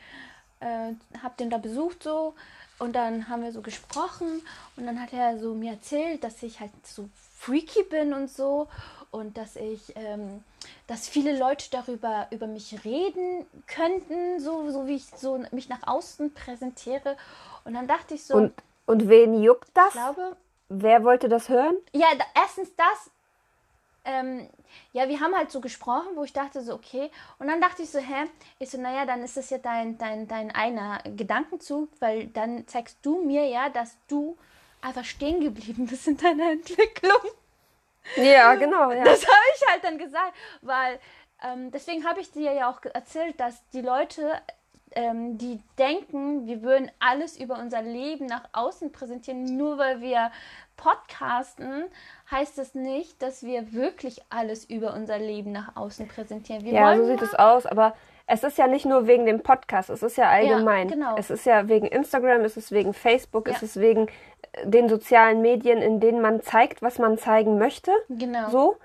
[0.61, 0.93] äh,
[1.23, 2.35] hab den da besucht so
[2.79, 4.43] und dann haben wir so gesprochen
[4.77, 8.69] und dann hat er so mir erzählt, dass ich halt so freaky bin und so
[9.11, 10.43] und dass ich ähm,
[10.89, 15.87] dass viele Leute darüber über mich reden könnten, so, so wie ich so mich nach
[15.87, 17.17] außen präsentiere
[17.65, 18.53] und dann dachte ich so, Und,
[18.87, 19.89] und wen juckt das?
[19.89, 20.37] ich glaube,
[20.69, 21.77] Wer wollte das hören?
[21.93, 23.11] ja, da, erstens das.
[24.07, 24.49] Ähm,
[24.93, 27.11] ja, wir haben halt so gesprochen, wo ich dachte so, okay.
[27.39, 28.25] Und dann dachte ich so, hä?
[28.59, 32.99] Ich so, naja, dann ist das ja dein, dein, dein einer Gedankenzug, weil dann zeigst
[33.03, 34.39] du mir ja, dass du
[34.81, 37.21] einfach stehen geblieben bist in deiner Entwicklung.
[38.17, 38.93] Ja, genau.
[38.93, 39.05] Ja.
[39.05, 41.01] Das habe ich halt dann gesagt, weil
[41.43, 44.41] ähm, deswegen habe ich dir ja auch erzählt, dass die Leute,
[44.93, 50.31] ähm, die denken, wir würden alles über unser Leben nach außen präsentieren, nur weil wir
[50.77, 51.85] podcasten,
[52.31, 56.65] heißt das nicht, dass wir wirklich alles über unser Leben nach außen präsentieren.
[56.65, 57.95] Wir Ja, so sieht es aus, aber
[58.27, 60.89] es ist ja nicht nur wegen dem Podcast, es ist ja allgemein.
[60.89, 61.17] genau.
[61.17, 63.55] Es ist ja wegen Instagram, es ist wegen Facebook, Ja.
[63.55, 64.09] es ist wegen
[64.53, 67.93] äh, den sozialen Medien, in denen man zeigt, was man zeigen möchte.
[68.09, 68.51] genau.
[68.51, 68.77] So.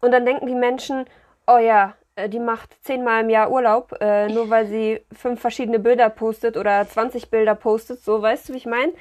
[0.00, 1.06] Und dann denken die Menschen,
[1.46, 1.94] oh ja,
[2.26, 6.88] die macht zehnmal im Jahr Urlaub, äh, nur weil sie fünf verschiedene Bilder postet oder
[6.88, 8.92] 20 Bilder postet, so, weißt du, wie ich meine?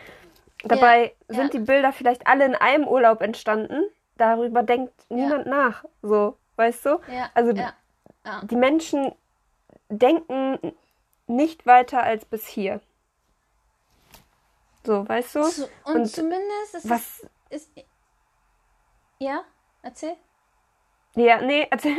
[0.64, 1.36] Dabei ja.
[1.36, 3.84] sind die Bilder vielleicht alle in einem Urlaub entstanden.
[4.18, 7.00] Darüber denkt niemand nach, so, weißt du?
[7.12, 7.74] Ja, Also ja,
[8.26, 8.42] ja.
[8.44, 9.14] die Menschen
[9.90, 10.74] denken
[11.28, 12.82] nicht weiter als bis hier.
[14.86, 15.44] So, weißt du?
[15.44, 17.28] Zu- und, und zumindest ist Was?
[17.50, 17.68] es.
[17.68, 17.86] Ist,
[19.20, 19.44] ja,
[19.82, 20.16] erzähl.
[21.16, 21.98] Ja, nee, erzähl.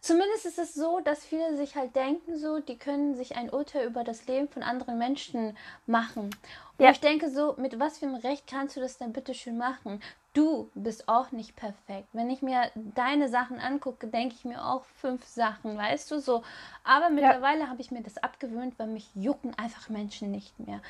[0.00, 3.86] Zumindest ist es so, dass viele sich halt denken, so, die können sich ein Urteil
[3.86, 6.30] über das Leben von anderen Menschen machen.
[6.78, 6.90] Und Ja.
[6.90, 10.02] ich denke so, mit was für einem Recht kannst du das denn bitte schön machen?
[10.32, 12.08] Du bist auch nicht perfekt.
[12.12, 16.44] Wenn ich mir deine Sachen angucke, denke ich mir auch fünf Sachen, weißt du so.
[16.84, 20.80] Aber mittlerweile habe ich mir das abgewöhnt, weil mich jucken einfach Menschen nicht mehr.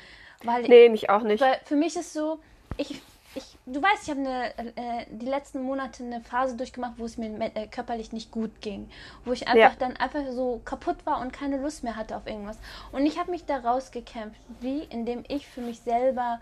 [0.43, 1.41] Weil Nee, mich auch nicht.
[1.41, 2.39] weil für mich ist so,
[2.77, 3.01] ich,
[3.33, 7.17] ich, du weißt, ich habe eine, äh, die letzten Monate eine Phase durchgemacht, wo es
[7.17, 8.89] mir äh, körperlich nicht gut ging.
[9.23, 9.75] Wo ich einfach Ja.
[9.79, 12.57] dann einfach so kaputt war und keine Lust mehr hatte auf irgendwas.
[12.91, 16.41] Und ich habe mich da rausgekämpft, wie indem ich für mich selber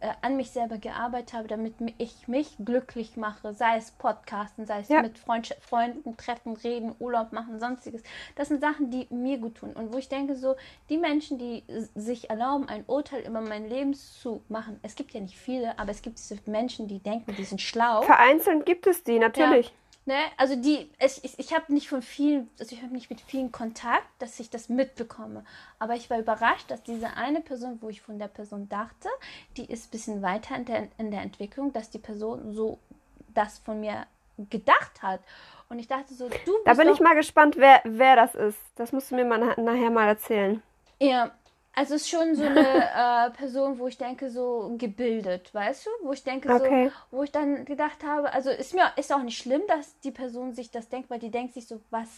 [0.00, 4.66] äh, an mich selber gearbeitet habe, damit mi- ich mich glücklich mache, sei es Podcasten,
[4.66, 5.02] sei es Ja.
[5.02, 8.02] mit Freund, Freunden treffen, reden, Urlaub machen, sonstiges.
[8.36, 9.72] Das sind Sachen, die mir gut tun.
[9.72, 10.56] Und wo ich denke, so,
[10.88, 15.20] die Menschen, die sich erlauben, ein Urteil über mein Leben zu machen, es gibt ja
[15.20, 18.02] nicht viele, aber es gibt diese Menschen, die denken, die sind schlau.
[18.02, 19.72] Vereinzelt gibt es die, natürlich.
[20.08, 20.16] Ne?
[20.38, 23.52] Also die, ich, ich, ich habe nicht von vielen, also ich habe nicht mit vielen
[23.52, 25.44] Kontakt, dass ich das mitbekomme.
[25.78, 29.10] Aber ich war überrascht, dass diese eine Person, wo ich von der Person dachte,
[29.58, 32.78] die ist ein bisschen weiter in der, in der Entwicklung, dass die Person so
[33.34, 34.06] das von mir
[34.48, 35.20] gedacht hat.
[35.68, 38.58] Und ich dachte so, du bist Da bin ich mal gespannt, wer, wer das ist.
[38.76, 40.62] Das musst du mir mal na- nachher mal erzählen.
[40.98, 41.32] Ja,
[41.78, 42.58] also es ist schon so eine
[43.28, 45.90] äh, Person, wo ich denke, so gebildet, weißt du?
[46.02, 46.90] Wo ich denke, Okay.
[47.10, 50.10] so, wo ich dann gedacht habe, also ist mir ist auch nicht schlimm, dass die
[50.10, 52.08] Person sich das denkt, weil die denkt sich so, was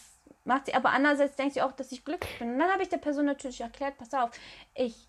[0.45, 0.73] macht sie?
[0.73, 2.51] Aber andererseits denkt sie auch, dass ich glücklich bin.
[2.53, 4.31] Und dann habe ich der Person natürlich erklärt, pass auf,
[4.73, 5.07] ich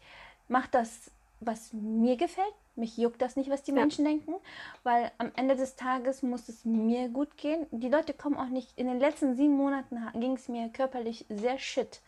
[0.48, 1.10] mache das,
[1.40, 2.52] was mir gefällt.
[2.74, 3.82] Mich juckt das nicht, was die Ja.
[3.82, 4.34] Menschen denken,
[4.82, 7.66] weil am Ende des Tages muss es mir gut gehen.
[7.70, 8.78] Die Leute kommen auch nicht.
[8.78, 12.00] In den letzten sieben Monaten ging es mir körperlich sehr shit.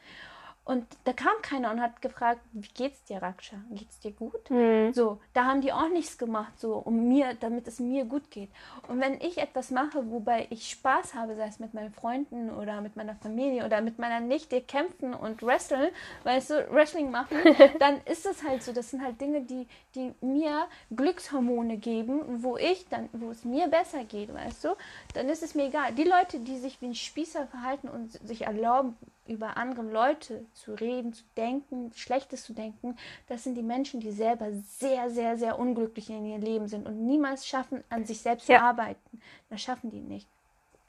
[0.65, 3.57] Und da kam keiner und hat gefragt, wie geht's dir, Raksha?
[3.71, 4.49] Geht's dir gut?
[4.49, 4.95] Hm.
[4.95, 8.49] So, da haben die auch nichts gemacht, so um mir, damit es mir gut geht.
[8.89, 12.81] Und wenn ich etwas mache, wobei ich Spaß habe, sei es mit meinen Freunden oder
[12.81, 15.91] mit meiner Familie oder mit meiner Nichte kämpfen und wresteln,
[16.23, 17.37] weißt du, Wrestling machen,
[17.79, 18.73] dann ist es halt so.
[18.73, 23.69] Das sind halt Dinge, die, die mir Glückshormone geben, wo ich dann, wo es mir
[23.69, 24.69] besser geht, weißt du,
[25.13, 25.93] dann ist es mir egal.
[25.93, 30.75] Die Leute, die sich wie ein Spießer verhalten und sich erlauben, über andere Leute zu
[30.75, 32.97] reden, zu denken, Schlechtes zu denken,
[33.29, 37.07] das sind die Menschen, die selber sehr, sehr, sehr unglücklich in ihrem Leben sind und
[37.07, 38.59] niemals schaffen, an sich selbst Ja.
[38.59, 39.21] zu arbeiten.
[39.51, 40.29] Das schaffen die nicht.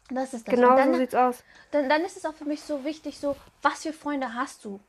[0.10, 0.54] Das ist das.
[0.54, 1.44] Genau dann, so sieht's aus.
[1.72, 4.80] dann, dann ist es auch für mich so wichtig, so, was für Freunde hast du?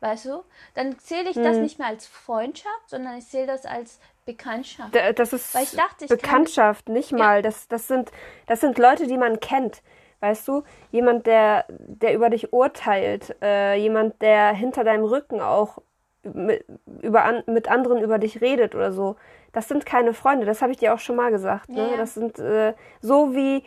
[0.00, 0.42] Weißt du?
[0.74, 1.62] Dann zähle ich das Hm.
[1.62, 4.94] nicht mehr als Freundschaft, sondern ich zähle das als Bekanntschaft.
[4.94, 7.42] D- Das ist ich dachte, ich kann- Bekanntschaft, nicht mal.
[7.42, 8.10] Das, das, sind,
[8.46, 9.82] das sind Leute, die man kennt.
[10.26, 10.64] Weißt du?
[10.90, 13.36] Jemand, der, der über dich urteilt.
[13.40, 15.78] Äh, jemand, der hinter deinem Rücken auch
[16.24, 16.64] mit,
[17.00, 19.14] über an, mit anderen über dich redet oder so.
[19.52, 20.44] Das sind keine Freunde.
[20.44, 21.68] Das habe ich dir auch schon mal gesagt.
[21.68, 21.90] Ne?
[21.92, 21.96] Ja.
[21.96, 23.62] Das sind äh, so wie,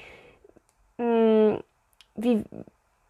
[0.97, 1.59] mh,
[2.15, 2.43] wie,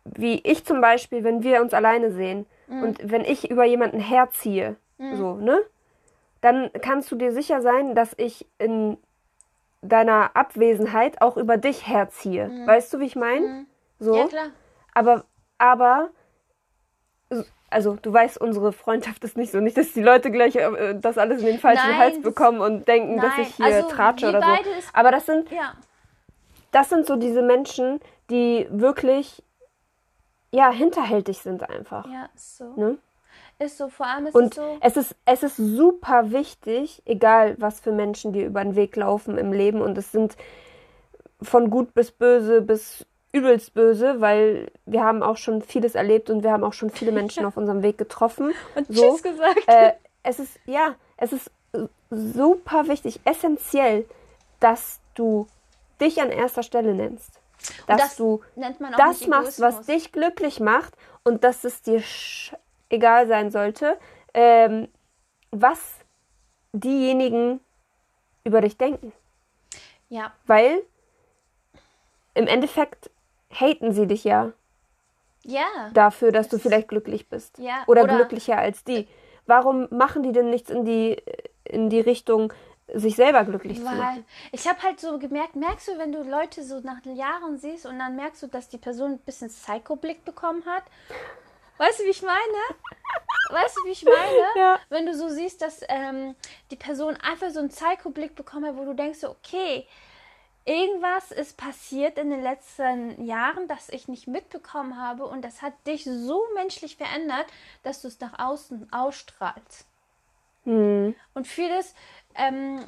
[0.06, 2.84] wie ich zum Beispiel, wenn wir uns alleine sehen Mhm.
[2.84, 4.76] und wenn ich über jemanden herziehe,
[5.16, 5.60] so, ne?
[6.42, 8.98] Dann kannst du dir sicher sein, dass ich in
[9.82, 12.50] deiner Abwesenheit auch über dich herziehe.
[12.66, 13.66] Weißt du, wie ich meine?
[14.00, 14.14] So.
[14.14, 14.18] Mhm.
[14.18, 14.48] Ja, klar.
[14.94, 15.24] Aber,
[15.58, 16.10] aber,
[17.70, 19.60] also du weißt, unsere Freundschaft ist nicht so.
[19.60, 22.88] Nicht, dass die Leute gleich äh, das alles in den falschen Nein, Hals bekommen und
[22.88, 24.48] denken, dass Nein, ich hier also tratsche oder so.
[24.94, 25.74] Aber das sind, Ja.
[26.72, 29.44] das sind so diese Menschen, die wirklich,
[30.52, 32.06] ja, hinterhältig sind einfach.
[32.08, 32.74] Ja, so.
[32.76, 32.98] Ne?
[33.60, 33.90] Ist so.
[33.90, 34.78] Vor allem ist Und es so.
[34.82, 39.38] es ist, es ist super wichtig, egal was für Menschen dir über den Weg laufen
[39.38, 39.82] im Leben.
[39.82, 40.36] Und es sind
[41.42, 46.44] von gut bis böse bis übelst böse, weil wir haben auch schon vieles erlebt und
[46.44, 48.54] wir haben auch schon viele Menschen auf unserem Weg getroffen.
[48.76, 49.12] Und so.
[49.12, 49.68] Tschüss gesagt.
[49.68, 49.94] Äh,
[50.24, 51.52] es ist, ja, es ist
[52.10, 54.06] super wichtig, essentiell,
[54.60, 55.48] dass du
[56.02, 57.40] dich an erster Stelle nennst.
[57.88, 58.42] Dass das du
[58.98, 60.94] das machst, was dich glücklich macht
[61.24, 62.54] und dass es dir sch-
[62.90, 63.98] egal sein sollte,
[64.34, 64.88] ähm,
[65.52, 65.96] was
[66.74, 67.60] diejenigen
[68.44, 69.12] über dich denken.
[70.10, 70.82] Ja, Weil
[72.34, 73.10] im Endeffekt
[73.54, 74.52] haten sie dich ja
[75.44, 75.66] ja.
[75.94, 77.58] dafür, dass du vielleicht glücklich bist.
[77.58, 79.08] Ja, Oder, oder- glücklicher als die.
[79.46, 81.18] Warum machen die denn nichts in die,
[81.64, 82.54] in die Richtung,
[82.94, 84.26] sich selber glücklich zu Weil machen?
[84.52, 87.98] ich habe halt so gemerkt, merkst du, wenn du Leute so nach Jahren siehst und
[88.00, 90.84] dann merkst du, dass die Person ein bisschen Psycho-Blick bekommen hat?
[91.80, 92.62] Weißt du, wie ich meine?
[93.52, 94.46] Weißt du, wie ich meine?
[94.56, 94.80] Ja.
[94.90, 96.36] Wenn du so siehst, dass ähm,
[96.70, 99.88] die Person einfach so einen Psycho-Blick bekommen hat, wo du denkst, so, okay,
[100.66, 105.74] irgendwas ist passiert in den letzten Jahren, das ich nicht mitbekommen habe und das hat
[105.88, 107.48] dich so menschlich verändert,
[107.84, 109.86] dass du es nach außen ausstrahlst.
[110.66, 111.16] Hm.
[111.34, 111.96] Und vieles
[112.36, 112.86] ähm,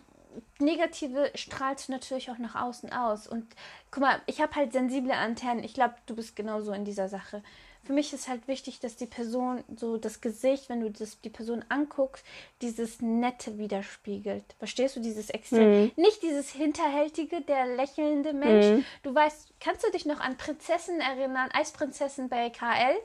[0.60, 3.25] Negative strahlst du natürlich auch nach außen aus.
[3.25, 3.47] Und
[3.89, 5.63] guck mal, ich habe halt sensible Antennen.
[5.63, 7.41] Ich glaube, du bist genauso in dieser Sache.
[7.84, 11.32] Für mich ist halt wichtig, dass die Person so das Gesicht, wenn du das, die
[11.32, 12.24] Person anguckst,
[12.62, 14.44] dieses Nette widerspiegelt.
[14.60, 15.91] Verstehst du dieses Extrem?
[15.96, 18.86] Nicht dieses hinterhältige, der lächelnde Mensch.
[19.02, 22.98] Du weißt, kannst du dich noch an Prinzessin erinnern, Eisprinzessin bei KL?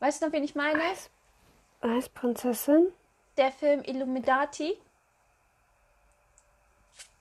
[0.00, 0.80] Weißt du noch, wen ich meine?
[1.82, 2.92] Eisprinzessin?
[3.36, 4.78] Der Film Illuminati.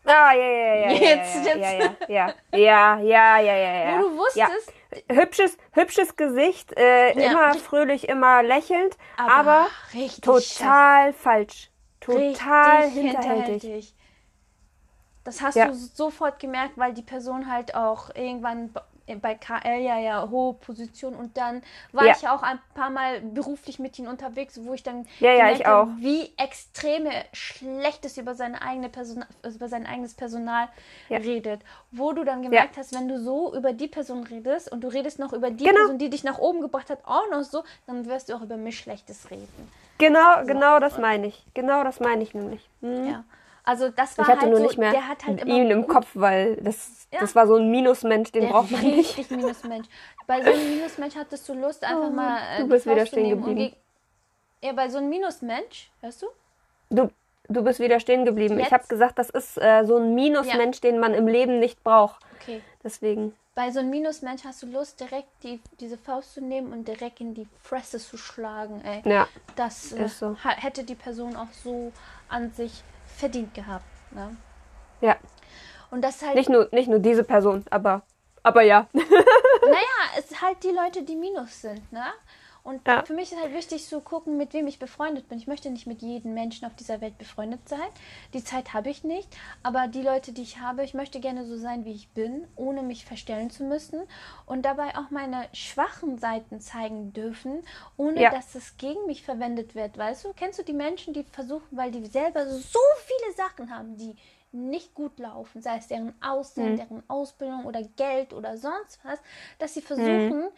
[0.06, 2.10] Ah, ja, ja, ja, ja, Jetzt, ja, jetzt.
[2.10, 4.00] ja, ja, ja, ja, ja, ja, ja, ja.
[4.00, 4.74] Wo du wusstest, ja.
[5.12, 7.32] Hübsches, hübsches Gesicht, äh, Ja.
[7.32, 9.67] immer fröhlich, immer lächelnd, aber, aber,
[10.21, 11.69] total falsch,
[12.02, 13.93] scheiße, total richtig hinterhältig.
[15.23, 15.65] Das hast Ja.
[15.67, 18.73] du sofort gemerkt, weil die Person halt auch irgendwann
[19.15, 21.62] bei KL ja ja hohe Position und dann
[21.93, 22.12] war Ja.
[22.13, 25.52] ich ja auch ein paar Mal beruflich mit ihm unterwegs, wo ich dann Ja, ja,
[25.52, 25.96] ich habe, auch.
[25.98, 30.67] wie extreme Schlechtes über seine eigene Person, über sein eigenes Personal
[31.10, 31.20] Ja.
[31.20, 34.89] redet, wo du dann gemerkt hast, wenn du so über die Person redest und du
[34.89, 35.80] redest noch über die Genau.
[35.80, 38.58] Person, die dich nach oben gebracht hat, auch noch so, dann wirst du auch über
[38.58, 39.72] mich Schlechtes reden.
[40.00, 41.43] Genau, genau das meine ich.
[41.54, 42.70] Genau das meine ich nämlich.
[42.82, 43.06] Hm.
[43.08, 43.24] Ja.
[43.68, 45.70] Also das war Ich hatte halt nur so, nicht mehr der hat halt immer ihn
[45.70, 47.20] im Kopf, weil das, Ja.
[47.20, 49.18] das war so ein Minusmensch, den Der braucht man nicht.
[49.18, 49.88] richtig Minusmensch.
[50.26, 53.06] Bei so einem Minusmensch hattest du Lust, einfach Oh, mal äh, du die bist wieder
[53.06, 53.76] stehen geblieben.
[54.64, 56.28] Ja, bei so einem Minusmensch, hörst du?
[56.90, 57.10] Du,
[57.50, 58.58] du bist wieder stehen geblieben.
[58.58, 58.68] Jetzt?
[58.68, 62.24] Ich habe gesagt, das ist äh, so ein Minusmensch, den man im Leben nicht braucht.
[62.42, 62.62] Okay.
[62.86, 63.36] Deswegen.
[63.54, 67.20] Bei so einem Minusmensch hast du Lust, direkt die, diese Faust zu nehmen und direkt
[67.20, 69.02] in die Fresse zu schlagen, ey.
[69.12, 69.28] Ja,
[69.58, 70.38] Das äh, so.
[70.42, 71.92] hätte die Person auch so
[72.30, 72.82] an sich
[73.18, 73.86] verdient gehabt.
[74.12, 74.36] Ne?
[75.02, 75.18] ja.
[75.90, 78.02] Und das halt, Nicht nur, nicht nur diese Person, aber,
[78.44, 78.88] aber ja.
[78.94, 82.06] naja, es sind halt die Leute, die Minus sind, ne?
[82.68, 83.02] Und Ja.
[83.06, 85.38] für mich ist halt wichtig zu gucken, mit wem ich befreundet bin.
[85.38, 87.88] Ich möchte nicht mit jedem Menschen auf dieser Welt befreundet sein.
[88.34, 89.34] Die Zeit habe ich nicht.
[89.64, 92.84] Aber die Leute, die ich habe, ich möchte gerne so sein, wie ich bin, ohne
[92.84, 94.02] mich verstellen zu müssen.
[94.46, 97.64] Und dabei auch meine schwachen Seiten zeigen dürfen,
[97.96, 98.32] ohne Ja.
[98.32, 99.98] dass es gegen mich verwendet wird.
[99.98, 103.96] Weißt du, kennst du die Menschen, die versuchen, weil die selber so viele Sachen haben,
[103.96, 104.14] die
[104.52, 109.20] nicht gut laufen, sei es deren Aussehen, deren Ausbildung oder Geld oder sonst was,
[109.60, 110.50] dass sie versuchen,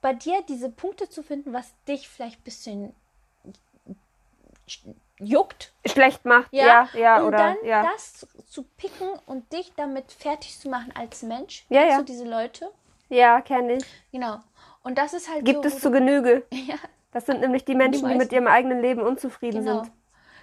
[0.00, 2.94] bei dir diese Punkte zu finden, was dich vielleicht ein bisschen
[5.18, 5.72] juckt.
[5.86, 6.52] Schlecht macht.
[6.52, 7.82] Ja, Ja, ja, und oder dann ja.
[7.82, 11.64] das zu, picken und dich damit fertig zu machen als Mensch.
[11.68, 11.98] Ja, Kennst ja.
[11.98, 12.70] du diese Leute?
[13.08, 13.84] Ja, kenne ich.
[14.12, 14.40] Genau.
[14.82, 15.68] Und das ist halt Gibt so.
[15.68, 16.46] es zu Genüge.
[16.52, 16.76] ja,
[17.12, 18.18] Das sind nämlich die Menschen, die, meisten.
[18.18, 19.82] mit ihrem eigenen Leben unzufrieden genau.
[19.84, 19.92] sind.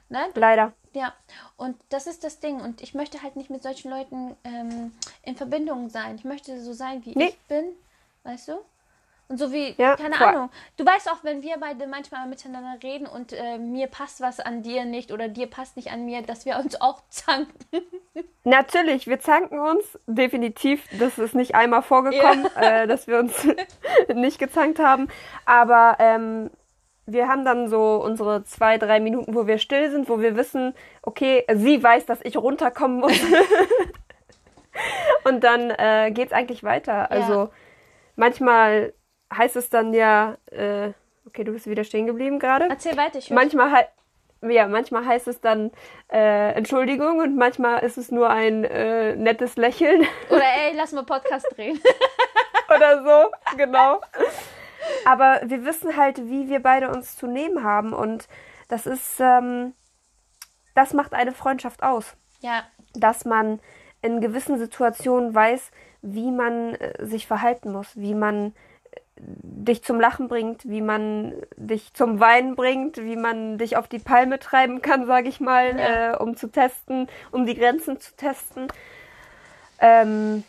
[0.09, 0.27] Ne?
[0.35, 0.73] Leider.
[0.93, 1.13] Ja,
[1.57, 2.61] und das ist das Ding.
[2.61, 4.91] Und ich möchte halt nicht mit solchen Leuten ähm,
[5.23, 6.15] in Verbindung sein.
[6.15, 7.29] Ich möchte so sein, wie Nee.
[7.29, 7.65] ich bin.
[8.23, 8.53] Weißt du?
[9.27, 10.27] Und so wie, Ja, keine voll.
[10.27, 10.49] Ahnung.
[10.77, 14.61] Du weißt auch, wenn wir beide manchmal miteinander reden und äh, mir passt was an
[14.61, 17.65] dir nicht oder dir passt nicht an mir, dass wir uns auch zanken.
[18.43, 19.97] Natürlich, wir zanken uns.
[20.05, 20.83] Definitiv.
[20.99, 23.33] Das ist nicht einmal vorgekommen, äh, dass wir uns
[24.13, 25.07] nicht gezankt haben.
[25.45, 26.51] Aber ähm,
[27.07, 30.75] wir haben dann so unsere zwei, drei Minuten, wo wir still sind, wo wir wissen,
[31.01, 33.19] okay, sie weiß, dass ich runterkommen muss.
[35.23, 37.09] Und dann äh, geht's eigentlich weiter.
[37.09, 37.49] Also
[38.15, 38.93] manchmal
[39.37, 40.91] heißt es dann ja, äh,
[41.25, 42.67] okay, du bist wieder stehen geblieben gerade.
[42.69, 43.29] Erzähl weiter, ich.
[43.29, 43.87] Manchmal,
[44.41, 45.71] ja, manchmal heißt es dann
[46.11, 51.03] äh, Entschuldigung und manchmal ist es nur ein äh, nettes Lächeln Oder ey, lass mal
[51.03, 51.79] Podcast drehen.
[52.75, 54.01] oder so, genau.
[55.05, 58.27] Aber wir wissen halt, wie wir beide uns zu nehmen haben und
[58.67, 59.73] das ist, ähm,
[60.73, 63.59] das macht eine Freundschaft aus, ja, dass man
[64.01, 65.71] in gewissen Situationen weiß,
[66.01, 68.53] wie man äh, sich verhalten muss, wie man
[69.17, 73.99] dich zum Lachen bringt, wie man dich zum Weinen bringt, wie man dich auf die
[73.99, 76.13] Palme treiben kann, sage ich mal, Ja.
[76.13, 78.67] äh, um zu testen, um die Grenzen zu testen.
[79.79, 80.43] Ähm,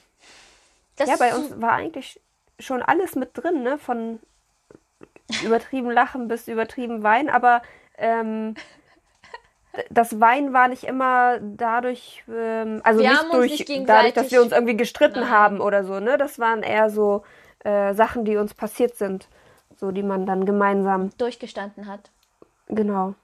[0.98, 2.20] ja, bei uns war eigentlich
[2.58, 3.78] schon alles mit drin, ne?
[3.78, 4.18] Von
[5.44, 7.62] übertrieben Lachen bis übertrieben Weinen, aber
[7.98, 8.54] ähm,
[9.90, 14.40] das Weinen war nicht immer dadurch, ähm, also Wir nicht durch nicht dadurch, dass wir
[14.40, 15.30] uns irgendwie gestritten Nein.
[15.30, 16.16] haben oder so, ne?
[16.18, 17.24] Das waren eher so
[17.66, 19.28] äh, Sachen, die uns passiert sind,
[19.76, 22.10] so die man dann gemeinsam durchgestanden hat.
[22.68, 23.14] genau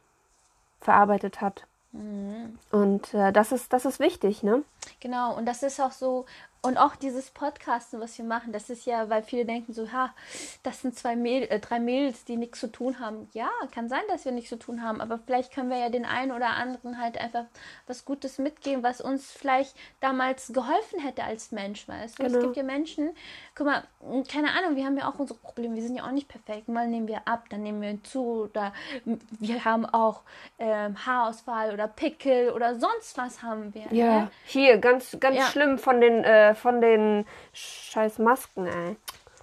[0.81, 1.65] verarbeitet hat.
[1.93, 2.59] Mhm.
[2.71, 4.63] Und äh, das ist das ist wichtig, ne?
[5.01, 6.27] Genau, und das ist auch so,
[6.65, 10.15] und auch dieses Podcasten, was wir machen, das ist ja, weil viele denken so, ha,
[10.63, 13.29] das sind zwei Mäd äh, drei Mädels, die nichts zu tun haben.
[13.33, 16.05] Ja, kann sein, dass wir nichts zu tun haben, aber vielleicht können wir ja den
[16.05, 17.47] einen oder anderen halt einfach
[17.89, 22.23] was Gutes mitgeben, was uns vielleicht damals geholfen hätte als Mensch, weißt du?
[22.25, 22.45] Es Genau.
[22.45, 23.11] gibt ja Menschen,
[23.57, 26.13] guck mal, mh, keine Ahnung, wir haben ja auch unsere Probleme, wir sind ja auch
[26.13, 26.69] nicht perfekt.
[26.69, 28.73] Mal nehmen wir ab, dann nehmen wir hinzu, oder
[29.05, 30.21] m, wir haben auch
[30.59, 33.87] ähm, Haarausfall oder Pickel oder sonst was haben wir.
[33.93, 34.31] ne?
[34.47, 35.47] Hier ganz ganz Ja.
[35.47, 38.97] schlimm von den äh, von den scheiß Masken, ey.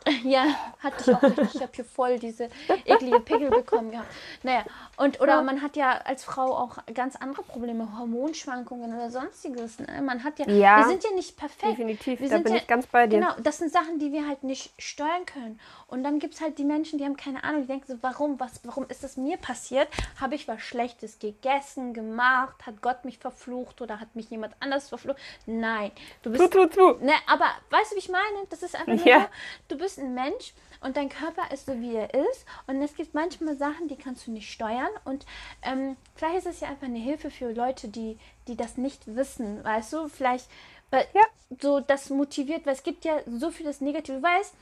[0.23, 0.45] Ja,
[0.79, 1.55] hatte ich auch richtig.
[1.55, 2.49] Ich habe hier voll diese
[2.85, 4.11] eklige Pickel bekommen gehabt.
[4.43, 4.63] Naja,
[4.99, 5.41] und oder Ja.
[5.41, 9.79] man hat ja als Frau auch ganz andere Probleme, Hormonschwankungen oder sonstiges.
[9.79, 10.01] Ne?
[10.01, 11.79] Man hat ja, Ja, wir sind ja nicht perfekt.
[11.79, 13.19] Definitiv, Wir da sind bin ja, ich ganz bei dir.
[13.19, 15.59] Genau, das sind Sachen, die wir halt nicht steuern können.
[15.87, 18.39] Und dann gibt es halt die Menschen, die haben keine Ahnung, die denken so, warum,
[18.39, 19.87] was, warum ist das mir passiert?
[20.19, 22.55] Habe ich was Schlechtes gegessen, gemacht?
[22.65, 25.17] Hat Gott mich verflucht oder hat mich jemand anders verflucht?
[25.45, 25.91] Nein,
[26.23, 27.05] du bist Tu, tu, tu.
[27.05, 28.45] Ne, aber weißt du, wie ich meine?
[28.49, 29.21] Das ist einfach nur Ja.
[29.21, 29.27] so,
[29.69, 32.45] du bist ein Mensch und dein Körper ist so, wie er ist.
[32.67, 34.89] Und es gibt manchmal Sachen, die kannst du nicht steuern.
[35.05, 35.25] Und
[35.61, 38.17] ähm, vielleicht ist es ja einfach eine Hilfe für Leute, die,
[38.47, 39.63] die das nicht wissen.
[39.63, 40.49] Weißt du, vielleicht
[40.91, 41.21] Weil Ja.
[41.61, 44.17] so das motiviert, weil es gibt ja so vieles Negative.
[44.17, 44.53] Du weißt,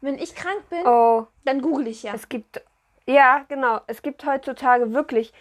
[0.00, 2.14] wenn ich krank bin, Oh, dann google ich ja.
[2.14, 2.62] es gibt,
[3.06, 5.32] ja, genau, es gibt heutzutage wirklich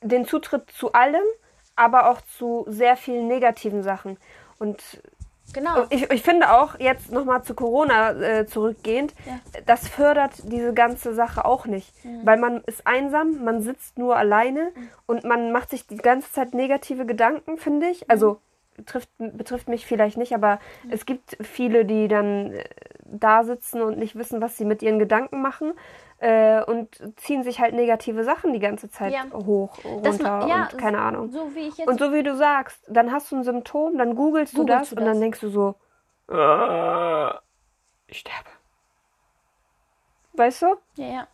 [0.00, 1.22] den Zutritt zu allem,
[1.76, 4.16] aber auch zu sehr vielen negativen Sachen.
[4.58, 4.82] Und
[5.52, 5.84] Genau.
[5.90, 9.38] ich, ich finde auch, jetzt nochmal zu Corona äh, zurückgehend, Ja.
[9.66, 11.92] das fördert diese ganze Sache auch nicht.
[12.24, 14.72] Weil man ist einsam, man sitzt nur alleine
[15.06, 18.10] und man macht sich die ganze Zeit negative Gedanken, finde ich.
[18.10, 18.38] Also
[18.86, 20.58] trifft, betrifft mich vielleicht nicht, aber
[20.90, 22.64] es gibt viele, die dann äh,
[23.04, 25.74] da sitzen und nicht wissen, was sie mit ihren Gedanken machen
[26.22, 29.24] äh, und ziehen sich halt negative Sachen die ganze Zeit Ja.
[29.32, 31.30] hoch, Das runter ma- ja, und keine Ahnung.
[31.30, 31.88] So wie ich jetzt.
[31.88, 34.96] Und so wie du sagst, dann hast du ein Symptom, dann googelst, du das du
[34.96, 35.08] und das.
[35.12, 35.74] dann denkst du so,
[36.28, 37.30] äh,
[38.06, 38.48] ich sterbe.
[40.34, 40.76] Weißt du?
[40.94, 41.28] Ja, ja.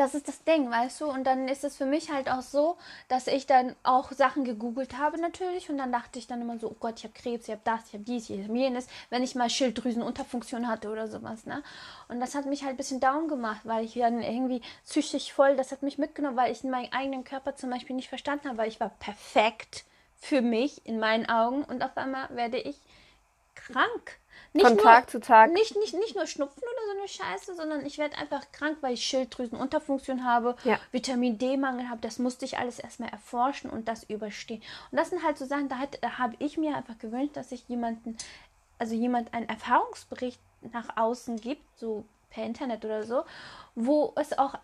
[0.00, 1.10] Das ist das Ding, weißt du?
[1.10, 2.78] Und dann ist es für mich halt auch so,
[3.08, 6.70] dass ich dann auch Sachen gegoogelt habe natürlich und dann dachte ich dann immer so,
[6.70, 9.22] oh Gott, ich habe Krebs, ich habe das, ich habe dies, ich habe jenes, wenn
[9.22, 11.62] ich mal Schilddrüsenunterfunktion hatte oder sowas, ne?
[12.08, 15.54] Und das hat mich halt ein bisschen down gemacht, weil ich dann irgendwie psychisch voll,
[15.56, 18.68] das hat mich mitgenommen, weil ich meinen eigenen Körper zum Beispiel nicht verstanden habe, weil
[18.68, 19.84] ich war perfekt
[20.16, 22.80] für mich in meinen Augen und auf einmal werde ich
[23.54, 24.19] krank.
[24.52, 25.52] Nicht Von Tag zu Tag.
[25.52, 28.94] Nicht, nicht, nicht nur Schnupfen oder so eine Scheiße, sondern ich werde einfach krank, weil
[28.94, 30.78] ich Schilddrüsenunterfunktion habe, Ja.
[30.90, 32.00] Vitamin D-Mangel habe.
[32.00, 34.62] Das musste ich alles erstmal erforschen und das überstehen.
[34.90, 37.52] Und das sind halt so Sachen, da, hat- da habe ich mir einfach gewünscht, dass
[37.52, 38.16] ich jemanden,
[38.78, 40.40] also jemand einen Erfahrungsbericht
[40.72, 43.22] nach außen gibt, so per Internet oder so,
[43.74, 44.54] wo es auch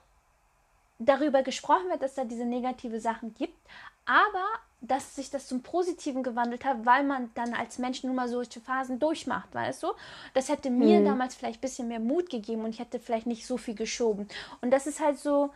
[0.98, 3.58] darüber gesprochen wird, dass da diese negative Sachen gibt,
[4.06, 4.44] aber
[4.80, 8.60] dass sich das zum Positiven gewandelt hat, weil man dann als Mensch nun mal solche
[8.60, 9.88] Phasen durchmacht, weißt du?
[10.34, 13.46] Das hätte mir damals vielleicht ein bisschen mehr Mut gegeben und ich hätte vielleicht nicht
[13.46, 14.28] so viel geschoben.
[14.60, 15.50] Und das ist halt so,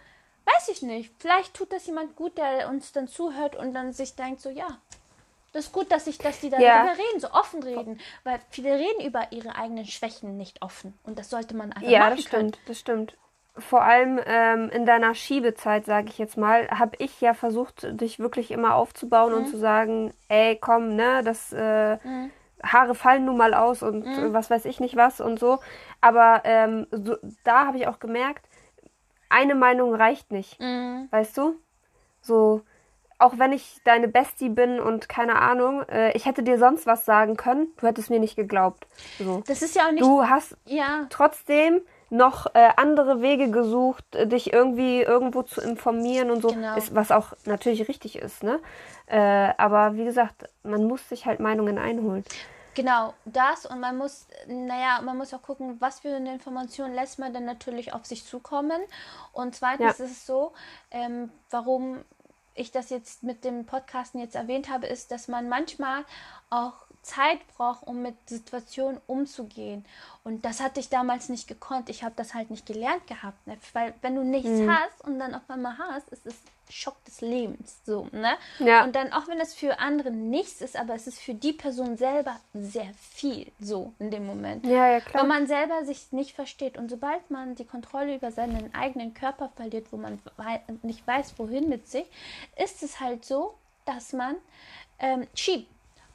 [0.47, 4.17] weiß ich nicht, vielleicht tut das jemand gut, der uns dann zuhört und dann sich
[4.17, 4.79] denkt so, ja,
[5.53, 6.93] das ist gut, dass ich, dass die darüber Ja.
[6.93, 11.31] reden, so offen reden, weil viele reden über ihre eigenen Schwächen nicht offen und das
[11.31, 12.51] sollte man einfach Ja, machen das können.
[12.51, 13.17] stimmt, das stimmt.
[13.57, 18.19] Vor allem ähm, in deiner Schiebezeit, sage ich jetzt mal, habe ich ja versucht, dich
[18.19, 19.39] wirklich immer aufzubauen Mhm.
[19.39, 21.99] und zu sagen, ey, komm, ne, das äh,
[22.63, 24.33] Haare fallen nun mal aus und Mhm.
[24.33, 25.59] was weiß ich nicht was und so.
[26.01, 28.47] Aber ähm, so, da habe ich auch gemerkt,
[29.29, 31.09] eine Meinung reicht nicht, Mhm.
[31.11, 31.55] weißt du?
[32.21, 32.63] So,
[33.19, 37.05] auch wenn ich deine Bestie bin und keine Ahnung, äh, ich hätte dir sonst was
[37.05, 38.87] sagen können, du hättest mir nicht geglaubt.
[39.19, 39.43] So.
[39.47, 41.81] Das ist ja auch nicht, Du hast ja, trotzdem
[42.11, 46.77] noch äh, andere Wege gesucht, äh, dich irgendwie irgendwo zu informieren und so, Genau.
[46.77, 48.61] ist, was auch natürlich richtig ist, ne?
[49.07, 52.25] Äh, aber wie gesagt, man muss sich halt Meinungen einholen.
[52.75, 57.19] Genau, das und man muss, naja, man muss auch gucken, was für eine Information lässt
[57.19, 58.81] man dann natürlich auf sich zukommen.
[59.33, 60.05] Und zweitens Ja.
[60.05, 60.53] ist es so,
[60.91, 62.05] ähm, warum
[62.55, 66.05] ich das jetzt mit dem Podcasten jetzt erwähnt habe, ist, dass man manchmal
[66.49, 69.85] auch Zeit braucht, um mit Situationen umzugehen.
[70.25, 71.89] Und das hatte ich damals nicht gekonnt.
[71.89, 73.47] Ich habe das halt nicht gelernt gehabt.
[73.47, 73.57] Ne?
[73.73, 74.71] Weil wenn du nichts Mhm.
[74.71, 76.35] hast und dann auf einmal hast, ist es
[76.69, 77.81] Schock des Lebens.
[77.85, 78.37] So, ne?
[78.61, 78.85] Ja.
[78.85, 81.97] Und dann, auch wenn es für andere nichts ist, aber es ist für die Person
[81.97, 84.65] selber sehr viel so in dem Moment.
[84.67, 85.23] Ja, ja, klar.
[85.23, 86.79] Weil man selber sich nicht versteht.
[86.79, 91.35] Und sobald man die Kontrolle über seinen eigenen Körper verliert, wo man wei nicht weiß,
[91.39, 92.07] wohin mit sich,
[92.57, 94.37] ist es halt so, dass man
[95.01, 95.69] ähm, schiebt.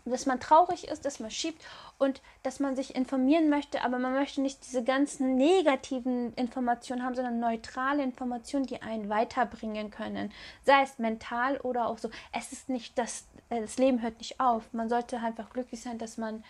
[0.05, 1.63] Dass man traurig ist, dass man schiebt
[1.97, 7.15] und dass man sich informieren möchte, aber man möchte nicht diese ganzen negativen Informationen haben,
[7.15, 10.31] sondern neutrale Informationen, die einen weiterbringen können.
[10.63, 12.09] Sei es mental oder auch so.
[12.31, 14.71] Es ist nicht das, äh, das Leben hört nicht auf.
[14.73, 16.43] Man sollte einfach glücklich sein, dass man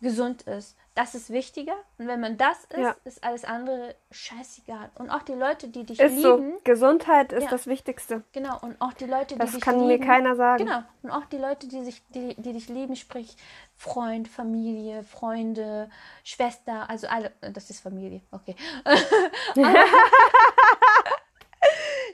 [0.00, 0.76] gesund ist.
[0.94, 1.74] Das ist wichtiger.
[1.98, 2.96] Und wenn man das ist, Ja.
[3.04, 4.90] ist alles andere scheißegal.
[4.96, 6.36] Und auch die Leute, die dich ist so.
[6.36, 7.50] lieben, Gesundheit ist Ja.
[7.50, 8.22] das Wichtigste.
[8.32, 10.64] genau, und auch die Leute, die Das dich kann lieben, mir keiner sagen.
[10.66, 10.82] Genau.
[11.02, 13.36] Und auch die Leute, die, sich, die, die dich lieben, sprich
[13.76, 15.88] Freund, Familie, Freunde,
[16.24, 18.56] Schwester, also alle, das ist Familie, okay.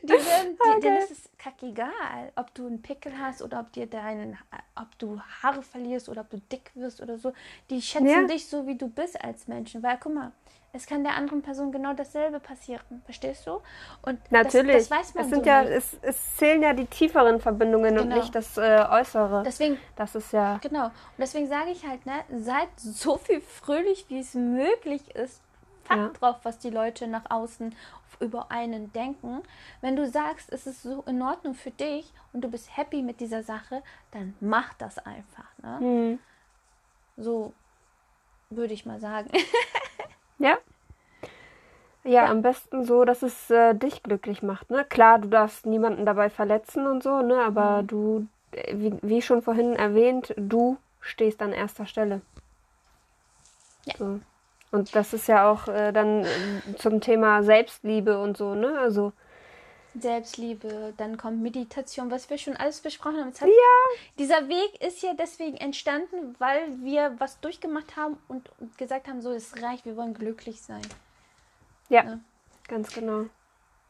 [0.07, 3.87] die sind, die, denen ist es kackegal, ob du einen Pickel hast oder ob dir
[3.87, 4.37] deinen,
[4.75, 7.33] ob du Haare verlierst oder ob du dick wirst oder so.
[7.71, 8.23] Die schätzen Ja.
[8.27, 10.33] dich so, wie du bist als Menschen, weil guck mal,
[10.73, 13.61] es kann der anderen Person genau dasselbe passieren, verstehst du?
[14.03, 14.77] Und Natürlich.
[14.77, 15.73] Das, das weiß man es so sind ja, nicht.
[15.73, 18.17] es, es zählen ja die tieferen Verbindungen und Genau.
[18.17, 19.43] nicht das äh, Äußere.
[19.47, 20.59] Deswegen das ist ja.
[20.63, 20.87] Genau.
[20.87, 25.41] Und deswegen sage ich halt, ne, seid so viel fröhlich, wie es möglich ist.
[25.91, 26.09] Ja.
[26.09, 27.74] drauf, was die Leute nach außen
[28.20, 29.43] über einen denken.
[29.80, 33.20] Wenn du sagst, es ist so in Ordnung für dich und du bist happy mit
[33.20, 33.82] dieser Sache,
[34.12, 35.45] dann mach das einfach.
[35.62, 35.78] Ne?
[35.78, 36.18] Hm.
[37.16, 37.53] So
[38.51, 39.30] würde ich mal sagen.
[40.39, 40.59] Ja.
[42.05, 44.70] Ja, am besten so, dass es äh, dich glücklich macht.
[44.70, 44.84] Ne?
[44.84, 47.41] Klar, du darfst niemanden dabei verletzen und so, ne?
[47.43, 47.87] aber Mhm.
[47.87, 52.20] du, äh, wie, wie schon vorhin erwähnt, du stehst an erster Stelle.
[53.87, 53.95] Ja.
[53.97, 54.20] So.
[54.77, 56.29] Und das ist ja auch äh, dann äh,
[56.79, 58.79] zum Thema Selbstliebe und so, ne?
[58.79, 59.12] Also,
[59.99, 63.33] Selbstliebe, dann kommt Meditation, was wir schon alles besprochen haben.
[63.33, 69.09] Hat, ja, Dieser Weg ist ja deswegen entstanden, weil wir was durchgemacht haben und gesagt
[69.09, 70.83] haben, so es reicht, wir wollen glücklich sein.
[71.89, 72.18] ja, Ja.
[72.68, 73.24] ganz genau.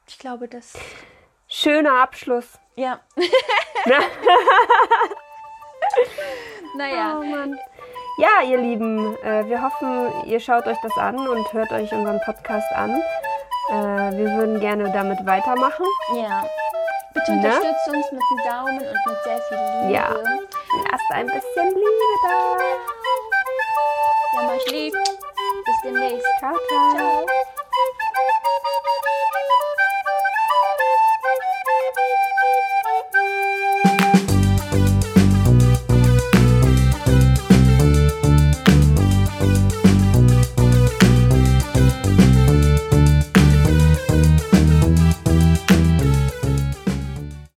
[0.07, 0.75] Ich glaube, das.
[1.49, 2.57] Schöner Abschluss.
[2.77, 3.01] Ja.
[3.87, 3.99] Ja.
[6.77, 7.19] Naja.
[7.19, 7.59] Oh Mann.
[8.19, 12.19] Ja, ihr Lieben, äh, wir hoffen, ihr schaut euch das an und hört euch unseren
[12.25, 12.91] Podcast an.
[13.69, 15.85] Äh, wir würden gerne damit weitermachen.
[16.15, 16.45] Ja.
[17.13, 17.39] Bitte Ne?
[17.39, 19.93] unterstützt uns mit einem Daumen und mit sehr viel Liebe.
[19.95, 20.09] Ja.
[20.91, 22.57] Lasst ein bisschen Liebe da.
[24.33, 24.95] Wir haben euch lieb.
[24.95, 26.27] Bis demnächst.
[26.39, 26.97] Ciao, ciao.
[26.97, 27.27] Ciao.